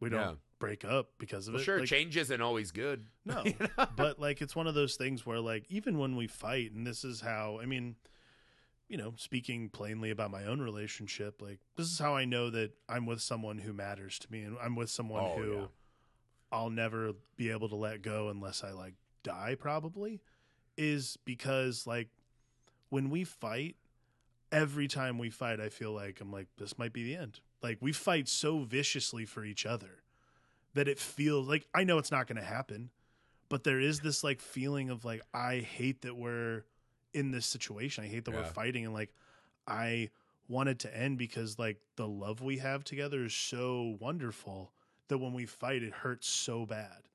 [0.00, 0.34] we don't Yeah.
[0.58, 3.06] break up because of well, it sure, Like, change isn't always good.
[3.24, 3.86] no You know?
[3.96, 7.02] but like it's one of those things where like even when we fight and this
[7.04, 7.96] is how i mean
[8.88, 12.70] you know speaking plainly about my own relationship like this is how i know that
[12.88, 15.66] i'm with someone who matters to me and i'm with someone Oh, who yeah.
[16.52, 20.20] i'll never be able to let go unless i like die probably
[20.76, 22.08] is because like
[22.90, 23.74] when we fight
[24.52, 27.78] every time we fight i feel like i'm like this might be the end like
[27.80, 30.02] we fight so viciously for each other
[30.74, 32.90] that it feels like i know it's not going to happen
[33.48, 36.62] but there is this like feeling of like i hate that we're
[37.16, 39.12] in this situation i hate that we're fighting and like
[39.66, 40.08] i
[40.48, 44.70] want it to end because like the love we have together is so wonderful
[45.08, 47.08] that when we fight it hurts so bad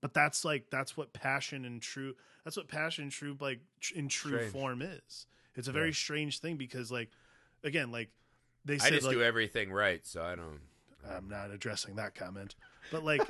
[0.00, 3.60] but that's like that's what passion and true that's what passion and true like
[3.94, 4.52] in true Strange.
[4.52, 5.26] form is
[5.56, 5.94] it's a very Yeah.
[5.94, 7.10] strange thing because like
[7.64, 8.10] again like
[8.64, 10.60] they say I said just like do everything right, so I don't.
[11.08, 12.56] I'm not addressing that comment,
[12.92, 13.20] but like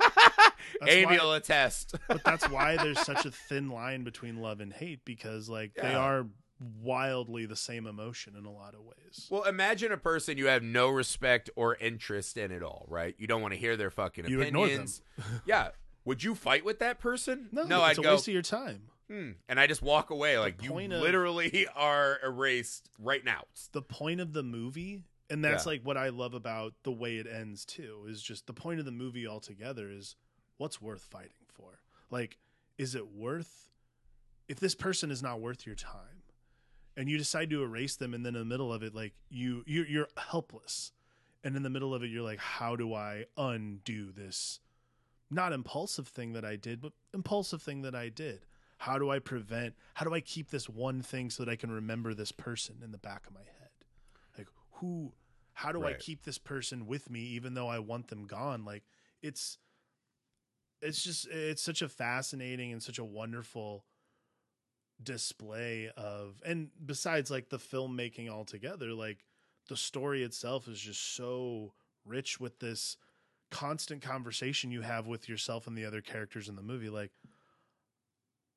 [0.87, 1.95] Amy will attest.
[2.07, 5.93] but that's why there's such a thin line between love and hate because like they
[5.93, 6.25] are
[6.81, 9.27] wildly the same emotion in a lot of ways.
[9.29, 13.15] well, imagine a person you have no respect or interest in at all, right?
[13.17, 15.01] You don't want to hear their fucking You opinions.
[15.45, 15.69] yeah.
[16.05, 17.49] Would you fight with that person?
[17.51, 18.83] No, no it's I'd a go, waste of your time.
[19.09, 23.43] hmm, and I just walk away like you of- literally are erased right now.
[23.73, 25.71] The point of the movie, and that's Yeah.
[25.71, 28.85] like what I love about the way it ends too, is just the point of
[28.85, 30.15] the movie altogether is
[30.57, 31.81] what's worth fighting for.
[32.09, 32.37] Like,
[32.77, 33.71] is it worth
[34.47, 36.23] if this person is not worth your time,
[36.95, 39.63] and you decide to erase them, and then in the middle of it, like you
[39.67, 40.91] you're, you're helpless,
[41.43, 44.59] and in the middle of it, you're like, how do I undo this?
[45.29, 48.45] Not impulsive thing that I did, but impulsive thing that I did.
[48.77, 49.75] How do I prevent?
[49.95, 52.91] How do I keep this one thing so that I can remember this person in
[52.91, 53.53] the back of my head?
[54.77, 55.13] Who?
[55.53, 58.63] How do I keep this person with me even though I want them gone?
[58.63, 58.83] Like
[59.23, 59.57] it's
[60.81, 63.85] it's just it's such a fascinating and such a wonderful
[65.01, 69.25] display of and besides like the filmmaking altogether like
[69.69, 71.73] the story itself is just so
[72.05, 72.97] rich with this
[73.51, 77.11] constant conversation you have with yourself and the other characters in the movie like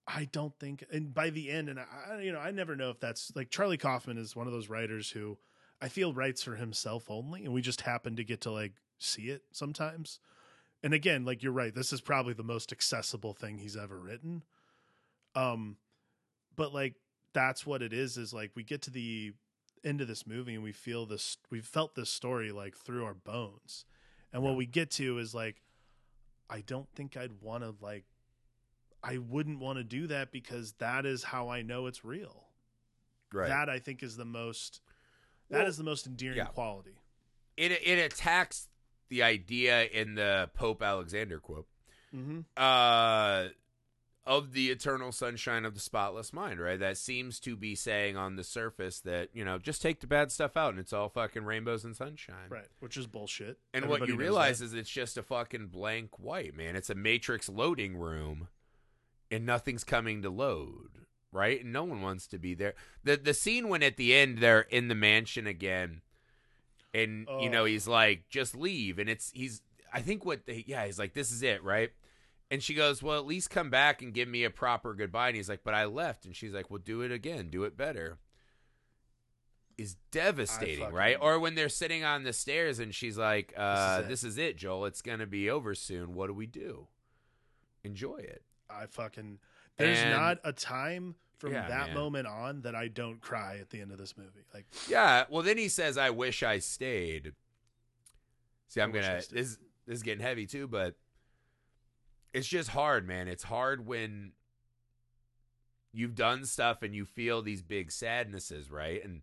[0.06, 2.98] i don't think and by the end and i you know i never know if
[2.98, 5.36] that's like charlie kaufman is one of those writers who
[5.80, 9.30] i feel writes for himself only and we just happen to get to like see
[9.30, 10.20] it sometimes.
[10.82, 14.42] And again like you're right this is probably the most accessible thing he's ever written.
[15.34, 15.76] Um
[16.56, 16.94] but like
[17.32, 19.32] that's what it is is like we get to the
[19.84, 23.14] end of this movie and we feel this we've felt this story like through our
[23.14, 23.84] bones.
[24.32, 25.62] And what we get to is like
[26.48, 28.04] i don't think i'd want to like
[29.02, 32.44] i wouldn't want to do that because that is how i know it's real.
[33.32, 33.48] Right.
[33.48, 34.80] that i think is the most
[35.50, 36.44] that is Well, the most endearing yeah.
[36.44, 36.92] quality
[37.56, 38.68] it it attacks
[39.08, 41.66] the idea in the Pope Alexander quote
[42.14, 42.40] mm-hmm.
[42.56, 43.48] uh
[44.26, 46.78] of the eternal sunshine of the spotless mind, right?
[46.78, 50.30] That seems to be saying on the surface that, you know, just take the bad
[50.30, 52.48] stuff out and it's all fucking rainbows and sunshine.
[52.48, 54.66] right which is bullshit And what you realize that.
[54.66, 56.76] is it's just a fucking blank white, man.
[56.76, 58.48] It's a matrix loading room
[59.30, 61.62] and nothing's coming to load, right?
[61.62, 62.74] And no one wants to be there.
[63.04, 66.02] The the scene when at the end they're in the mansion again
[66.92, 67.66] and you know Oh.
[67.66, 69.62] he's like just leave and it's he's
[69.92, 71.90] I think what they yeah, he's like this is it, right?
[72.52, 75.36] And she goes, "Well, at least come back and give me a proper goodbye." And
[75.36, 77.48] he's like, "But I left." And she's like, "Well, do it again.
[77.48, 78.18] Do it better."
[79.78, 81.16] Is devastating, right?
[81.18, 84.08] Or when they're sitting on the stairs and she's like, uh, it.
[84.08, 84.84] "This is it, Joel.
[84.86, 86.12] It's gonna be over soon.
[86.12, 86.88] What do we do?
[87.82, 89.38] Enjoy it." I fucking
[89.76, 91.94] there's And- not a time from Yeah, that man.
[91.94, 94.44] moment on that I don't cry at the end of this movie.
[94.52, 95.24] Like Yeah.
[95.30, 97.34] Well, then he says, "I wish I stayed."
[98.68, 99.36] See, I'm gonna stayed.
[99.38, 99.56] this
[99.86, 100.96] this is getting heavy too, but
[102.32, 103.26] it's just hard, man.
[103.26, 104.32] It's hard when
[105.92, 109.02] you've done stuff and you feel these big sadnesses, right?
[109.04, 109.22] And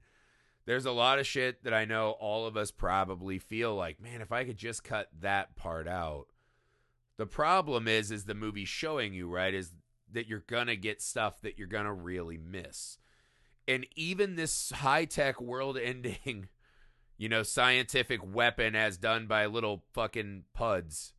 [0.65, 4.21] there's a lot of shit that I know all of us probably feel like, man,
[4.21, 6.27] if I could just cut that part out.
[7.15, 9.71] The problem is is the movie showing you, right, is
[10.11, 12.97] that you're going to get stuff that you're going to really miss.
[13.67, 16.47] And even this high-tech world-ending,
[17.17, 21.13] you know, scientific weapon as done by little fucking puds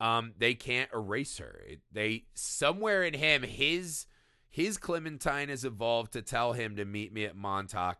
[0.00, 1.62] um, they can't erase her.
[1.68, 4.06] It- They somewhere in him, his
[4.48, 7.98] his Clementine has evolved to tell him to meet me at Montauk,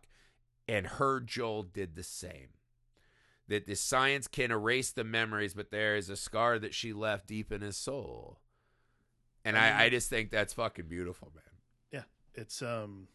[0.67, 2.49] and her Joel did the same.
[3.47, 7.27] That the science can erase the memories, but there is a scar that she left
[7.27, 8.39] deep in his soul.
[9.45, 11.43] And I I, mean- I just think that's fucking beautiful, man.
[11.91, 12.03] yeah,
[12.41, 13.07] it's um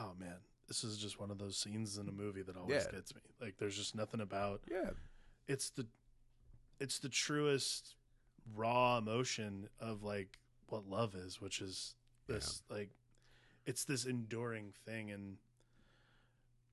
[0.00, 0.36] oh man,
[0.68, 2.90] this is just one of those scenes in a movie that always Yeah.
[2.92, 3.20] gets me.
[3.40, 4.90] Like there's just nothing about Yeah.
[5.48, 5.86] it's the
[6.78, 7.96] it's the truest
[8.54, 10.38] raw emotion of like
[10.68, 11.94] what love is, which is
[12.26, 12.90] this like
[13.66, 15.36] it's this enduring thing and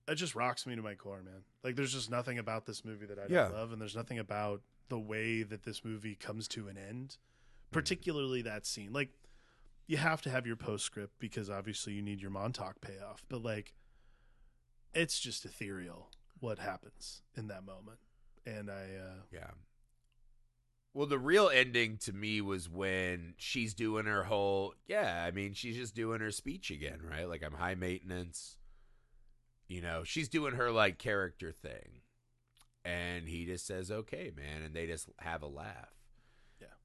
[0.08, 1.44] it just rocks me to my core, man.
[1.64, 3.48] Like there's just nothing about this movie that I don't Yeah.
[3.48, 7.18] love and there's nothing about the way that this movie comes to an end.
[7.72, 8.92] Particularly that scene.
[8.94, 9.10] Like
[9.88, 13.74] you have to have your postscript because obviously you need your Montauk payoff, but like
[14.94, 16.10] it's just ethereal
[16.40, 18.00] what happens in that moment.
[18.46, 19.52] And I uh Yeah.
[20.94, 25.54] Well, the real ending to me was when she's doing her whole, yeah, I mean,
[25.54, 27.30] she's just doing her speech again, right?
[27.30, 28.58] Like, I'm high maintenance.
[29.68, 32.02] You know, she's doing her, like, character thing.
[32.84, 34.64] And he just says, okay, man.
[34.64, 35.94] And they just have a laugh.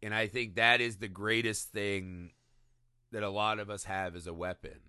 [0.02, 2.30] And I think that is the greatest thing
[3.12, 4.80] that a lot of us have as a weapon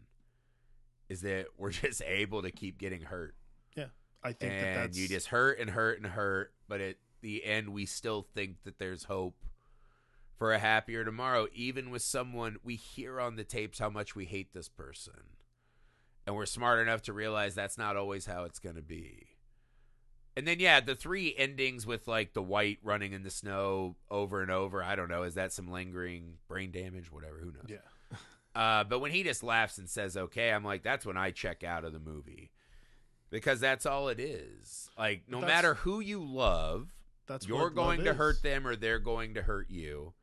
[1.10, 3.36] is that we're just able to keep getting hurt.
[3.76, 3.88] Yeah.
[4.24, 7.44] I think that and that's you just hurt and hurt and hurt, but at the
[7.44, 9.36] end, we still think that there's hope
[10.38, 14.26] for a happier tomorrow, even with someone we hear on the tapes how much we
[14.26, 15.14] hate this person.
[16.26, 19.28] And we're smart enough to realize that's not always how it's going to be.
[20.36, 24.42] And then, yeah, the three endings with like the white running in the snow over
[24.42, 24.84] and over.
[24.84, 25.24] I don't know.
[25.24, 27.12] Is that some lingering brain damage?
[27.12, 27.38] Whatever.
[27.40, 27.66] Who knows?
[27.68, 27.78] yeah.
[28.56, 31.64] Uh, but when he just laughs and says "okay," I'm like, that's when I check
[31.64, 32.52] out of the movie
[33.32, 34.92] because that's all it is.
[34.96, 36.94] Like, no matter who you love,
[37.26, 40.14] That's you're going to hurt them or they're going to hurt you,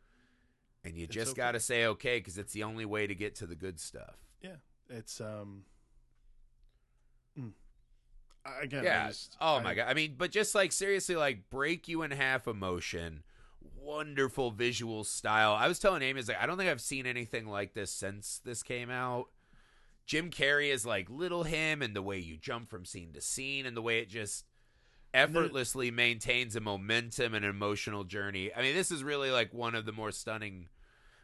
[0.85, 1.39] and you It's just okay.
[1.39, 4.15] got to say okay because it's the only way to get to the good stuff.
[4.41, 4.59] Yeah,
[4.89, 5.65] it's um.
[7.37, 7.51] mm.
[8.61, 9.09] Again, yeah.
[9.09, 9.89] just- oh I- my god.
[9.89, 13.23] I mean, but just like seriously, like break you in half emotion.
[13.83, 15.53] Wonderful visual style.
[15.53, 18.41] I was telling Amy, I like, I don't think I've seen anything like this since
[18.45, 19.27] this came out.
[20.07, 23.65] Jim Carrey is like little him, and the way you jump from scene to scene,
[23.67, 24.45] and the way it just
[25.13, 28.53] effortlessly maintains a momentum and an emotional journey.
[28.55, 30.69] I mean, this is really like one of the more stunning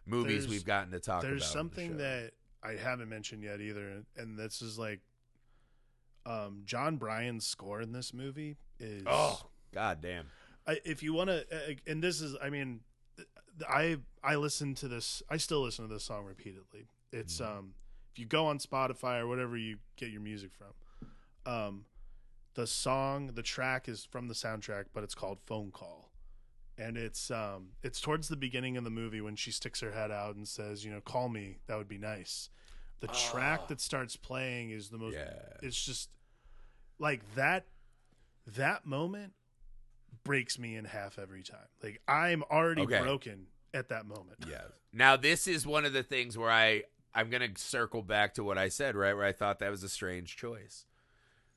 [0.05, 1.29] movies There's- we've gotten to talk about.
[1.29, 2.33] There's on the something that
[2.63, 5.01] I haven't mentioned yet either, and this is like,
[6.27, 9.41] um, Jon Brion's score in this movie is oh
[9.73, 10.27] god damn.
[10.67, 11.47] I, if you want to,
[11.87, 12.81] and this is, I mean,
[13.69, 15.23] I I listen to this.
[15.31, 16.89] I still listen to this song repeatedly.
[17.13, 17.47] It's Mhm.
[17.59, 17.75] um,
[18.13, 21.85] if you go on Spotify or whatever you get your music from, um,
[22.55, 26.11] the song, the track is from the soundtrack, but it's called "Phone Call,"
[26.77, 30.11] and it's um, it's towards the beginning of the movie when she sticks her head
[30.11, 32.51] out and says, you know, "Call me, that would be nice."
[33.01, 33.31] The Ah.
[33.31, 35.39] track that starts playing is the most Yeah.
[35.63, 36.09] it's just
[36.99, 37.67] like that
[38.47, 39.33] that moment
[40.25, 43.01] breaks me in half every time like i'm already Okay.
[43.01, 44.63] broken at that moment Yeah.
[44.93, 46.85] Now this is one of the things where I
[47.15, 49.15] I'm gonna circle back to what I said, right?
[49.15, 50.87] Where I thought that was a strange choice.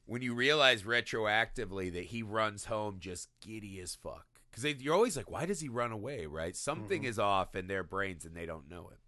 [0.06, 5.16] When you realize retroactively that he runs home just giddy as fuck, because you're always
[5.16, 6.26] like, why does he run away?
[6.26, 6.56] Right?
[6.56, 7.08] Something Mhm.
[7.08, 9.00] is off in their brains and they don't know it.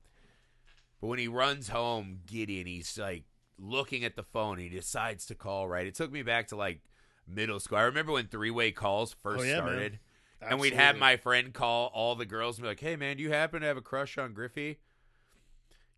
[1.02, 3.24] But when he runs home giddy and he's like
[3.62, 5.68] looking at the phone, he decides to call.
[5.68, 5.86] Right?
[5.88, 6.82] It took me back to like
[7.28, 7.78] middle school.
[7.78, 9.64] I remember when three way calls first Oh, yeah, man.
[9.68, 10.00] started
[10.42, 13.22] and we'd have my friend call all the girls and be like, "Hey, man, do
[13.24, 14.80] you happen to have a crush on Griffey?"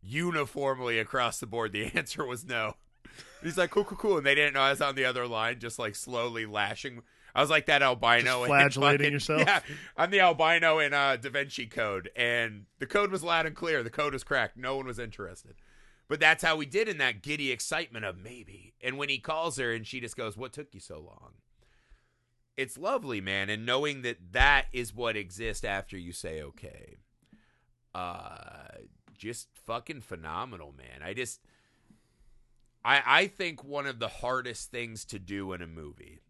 [0.01, 2.76] Uniformly across the board, the answer was no.
[3.41, 5.59] He's like, "Cool, cool, cool," and they didn't know I was on the other line,
[5.59, 7.01] just like slowly lashing.
[7.36, 9.41] I was like that albino, Just flagellating fucking- yourself?
[9.47, 9.59] Yeah,
[9.97, 13.82] I'm the albino in uh, Da Vinci Code, and the code was loud and clear.
[13.82, 14.57] The code was cracked.
[14.57, 15.55] No one was interested.
[16.08, 18.74] But that's how we did in that giddy excitement of maybe.
[18.82, 21.34] And when he calls her and she just goes, "What took you so long?"
[22.56, 26.97] it's lovely, man, and knowing that that is what exists after you say okay.
[27.93, 28.68] Uh
[29.18, 31.01] just fucking phenomenal, man.
[31.04, 31.39] I just
[32.84, 36.22] I I think one of the hardest things to do in a movie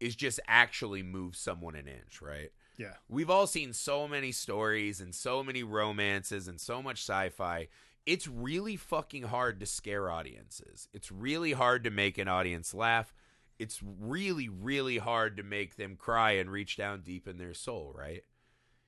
[0.00, 2.50] is just actually move someone an inch, right?
[2.82, 7.68] Yeah We've all seen so many stories and so many romances and so much sci-fi.
[8.04, 10.88] It's really fucking hard to scare audiences.
[10.92, 13.14] It's really hard to make an audience laugh.
[13.58, 17.94] It's really really hard to make them cry and reach down deep in their soul,
[17.96, 18.24] right?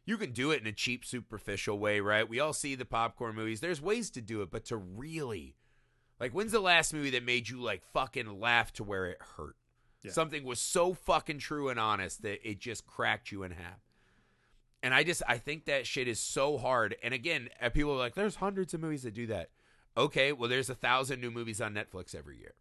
[0.06, 2.28] You can do it in a cheap superficial way, right?
[2.28, 3.60] We all see the popcorn movies.
[3.60, 5.54] There's ways to do it, but to really
[6.18, 9.56] like when's the last movie that made you like fucking laugh to where it hurt?
[10.02, 10.12] Yeah.
[10.12, 13.83] Something was so fucking true and honest that it just cracked you in half.
[14.84, 16.94] And I just I think that shit is so hard.
[17.02, 19.48] And again, uh, people are like, "There's hundreds of movies that do that."
[19.96, 22.54] Okay, well, there's a thousand new movies on Netflix every year,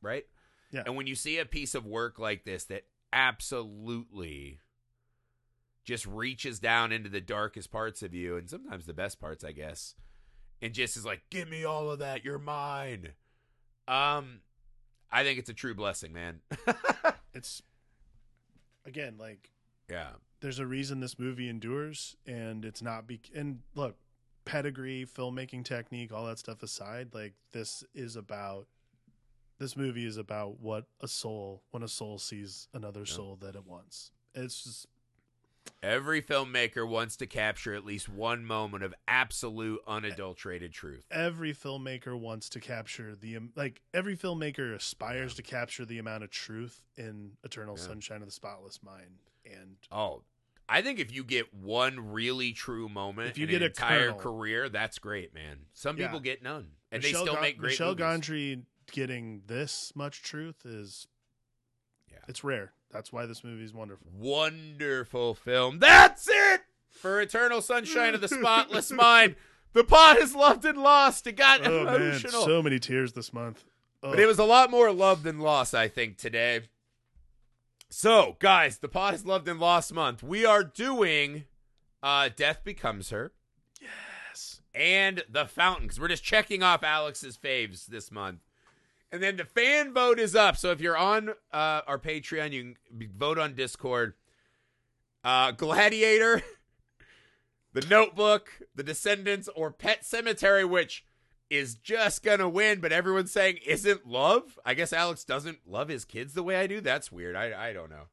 [0.00, 0.24] right?
[0.72, 0.84] Yeah.
[0.86, 4.60] And when you see a piece of work like this that absolutely
[5.84, 9.52] just reaches down into the darkest parts of you, and sometimes the best parts, I
[9.52, 9.96] guess,
[10.62, 13.10] and just is like, "Give me all of that, you're mine."
[13.86, 14.40] Um,
[15.12, 16.40] I think it's a true blessing, man.
[17.34, 17.60] it's
[18.86, 19.50] again like
[19.90, 20.12] yeah.
[20.40, 23.96] There's a reason this movie endures and it's not be and look
[24.44, 28.66] pedigree filmmaking technique all that stuff aside like this is about
[29.58, 33.14] this movie is about what a soul when a soul sees another Yeah.
[33.14, 34.86] soul that it wants it's just
[35.82, 41.04] Every filmmaker wants to capture at least one moment of absolute unadulterated truth.
[41.10, 46.30] every filmmaker wants to capture the like every filmmaker aspires to capture the amount of
[46.30, 47.82] truth in eternal Yeah.
[47.86, 49.18] sunshine of the spotless mind
[49.52, 50.22] and Oh,
[50.68, 53.66] I think if you get one really true moment If you in get an a
[53.66, 55.66] entire kernel- career, that's great, man.
[55.72, 56.06] Some Yeah.
[56.06, 58.04] people get none, and Michel they still Gon- make great Michel movies.
[58.04, 61.06] Gondry getting this much truth is
[62.10, 62.18] Yeah.
[62.28, 62.72] it's rare.
[62.90, 64.06] That's why this movie is wonderful.
[64.12, 65.78] Wonderful film.
[65.80, 69.36] That's it for Eternal Sunshine of the Spotless Mind.
[69.72, 71.26] The pot is loved and lost.
[71.26, 72.44] It got Oh man, emotional.
[72.44, 73.64] so many tears this month.
[74.00, 76.62] But it was a lot more love than loss, I think, today.
[77.88, 80.22] So, guys, the pod is loved and lost month.
[80.22, 81.44] We are doing
[82.02, 83.32] uh Death Becomes Her
[83.80, 84.60] yes.
[84.74, 88.40] and The Fountain because we're just checking off Alex's faves this month.
[89.12, 90.56] And then the fan vote is up.
[90.56, 94.14] So if you're on uh, our Patreon, you can vote on Discord.
[95.22, 96.42] Uh, Gladiator,
[97.72, 101.05] The Notebook, The Descendants, or Pet Sematary, which
[101.50, 104.58] is just gonna win, but everyone's saying isn't love.
[104.64, 106.80] I guess Alex doesn't love his kids the way I do.
[106.80, 107.36] That's weird.
[107.36, 108.04] I I don't know.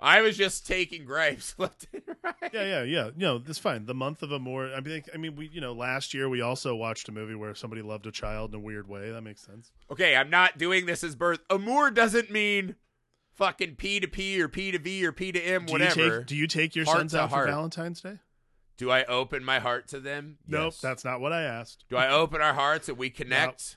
[0.00, 2.34] I was just taking gripes left and right.
[2.52, 3.10] Yeah, yeah, yeah.
[3.16, 3.86] No, that's fine.
[3.86, 4.72] The month of Amour.
[4.74, 7.54] I mean, I mean, we you know last year we also watched a movie where
[7.54, 9.12] somebody loved a child in a weird way.
[9.12, 9.70] That makes sense.
[9.92, 11.38] Okay, I'm not doing this as birth.
[11.50, 12.74] Amour doesn't mean
[13.34, 16.00] fucking P to P or P to V or P to M, Do whatever.
[16.00, 17.46] you take Do you take your Heart sons out heart.
[17.46, 18.18] for Valentine's Day?
[18.76, 20.38] Do I open my heart to them?
[20.46, 20.80] Nope, Yes.
[20.80, 21.84] that's not what I asked.
[21.88, 23.76] Do I open our hearts and we connect?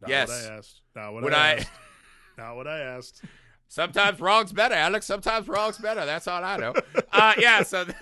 [0.00, 0.28] Not Yes.
[0.28, 0.80] what I asked.
[0.94, 1.68] Not what I- asked.
[2.38, 3.24] Not what I asked.
[3.66, 5.04] Sometimes wrong's better, Alex.
[5.06, 6.06] Sometimes wrong's better.
[6.06, 6.74] That's all I know.
[7.12, 7.84] Uh, yeah, so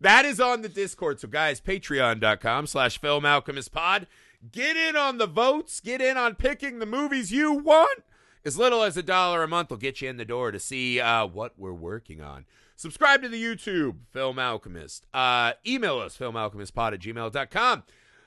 [0.00, 1.18] that is on the Discord.
[1.20, 4.06] So, guys, patreon.com slash Film Alchemist Pod.
[4.50, 5.80] Get in on the votes.
[5.80, 8.02] Get in on picking the movies you want.
[8.44, 11.00] As little as a dollar a month will get you in the door to see
[11.00, 12.44] uh, what we're working on.
[12.82, 15.06] Subscribe to the YouTube, Film Alchemist.
[15.14, 17.84] Uh, email us, filmalchemistpod at gmail.com.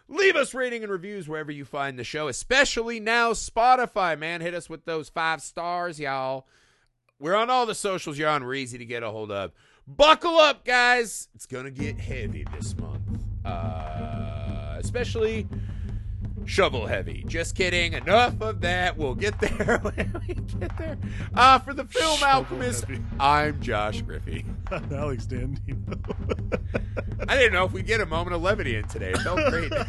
[0.08, 4.40] Leave us rating and reviews wherever you find the show, especially now Spotify, man.
[4.40, 6.48] Hit us with those five stars, y'all.
[7.20, 8.46] We're on all the socials you're on.
[8.46, 9.52] We're easy to get a hold of.
[9.86, 11.28] Buckle up, guys.
[11.36, 13.02] It's going to get heavy this month.
[13.44, 15.50] Uh, especially
[16.46, 17.24] shovel heavy.
[17.28, 17.94] Just kidding.
[17.94, 18.98] Enough of that.
[18.98, 20.98] We'll get there when we get there.
[21.34, 23.02] Uh, for the Film Shovel Alchemist, heavy.
[23.20, 24.46] I'm Josh Griffey.
[24.92, 26.00] Alex Dandino.
[27.28, 29.12] I didn't know if we'd get a moment of levity in today.
[29.12, 29.72] It felt great.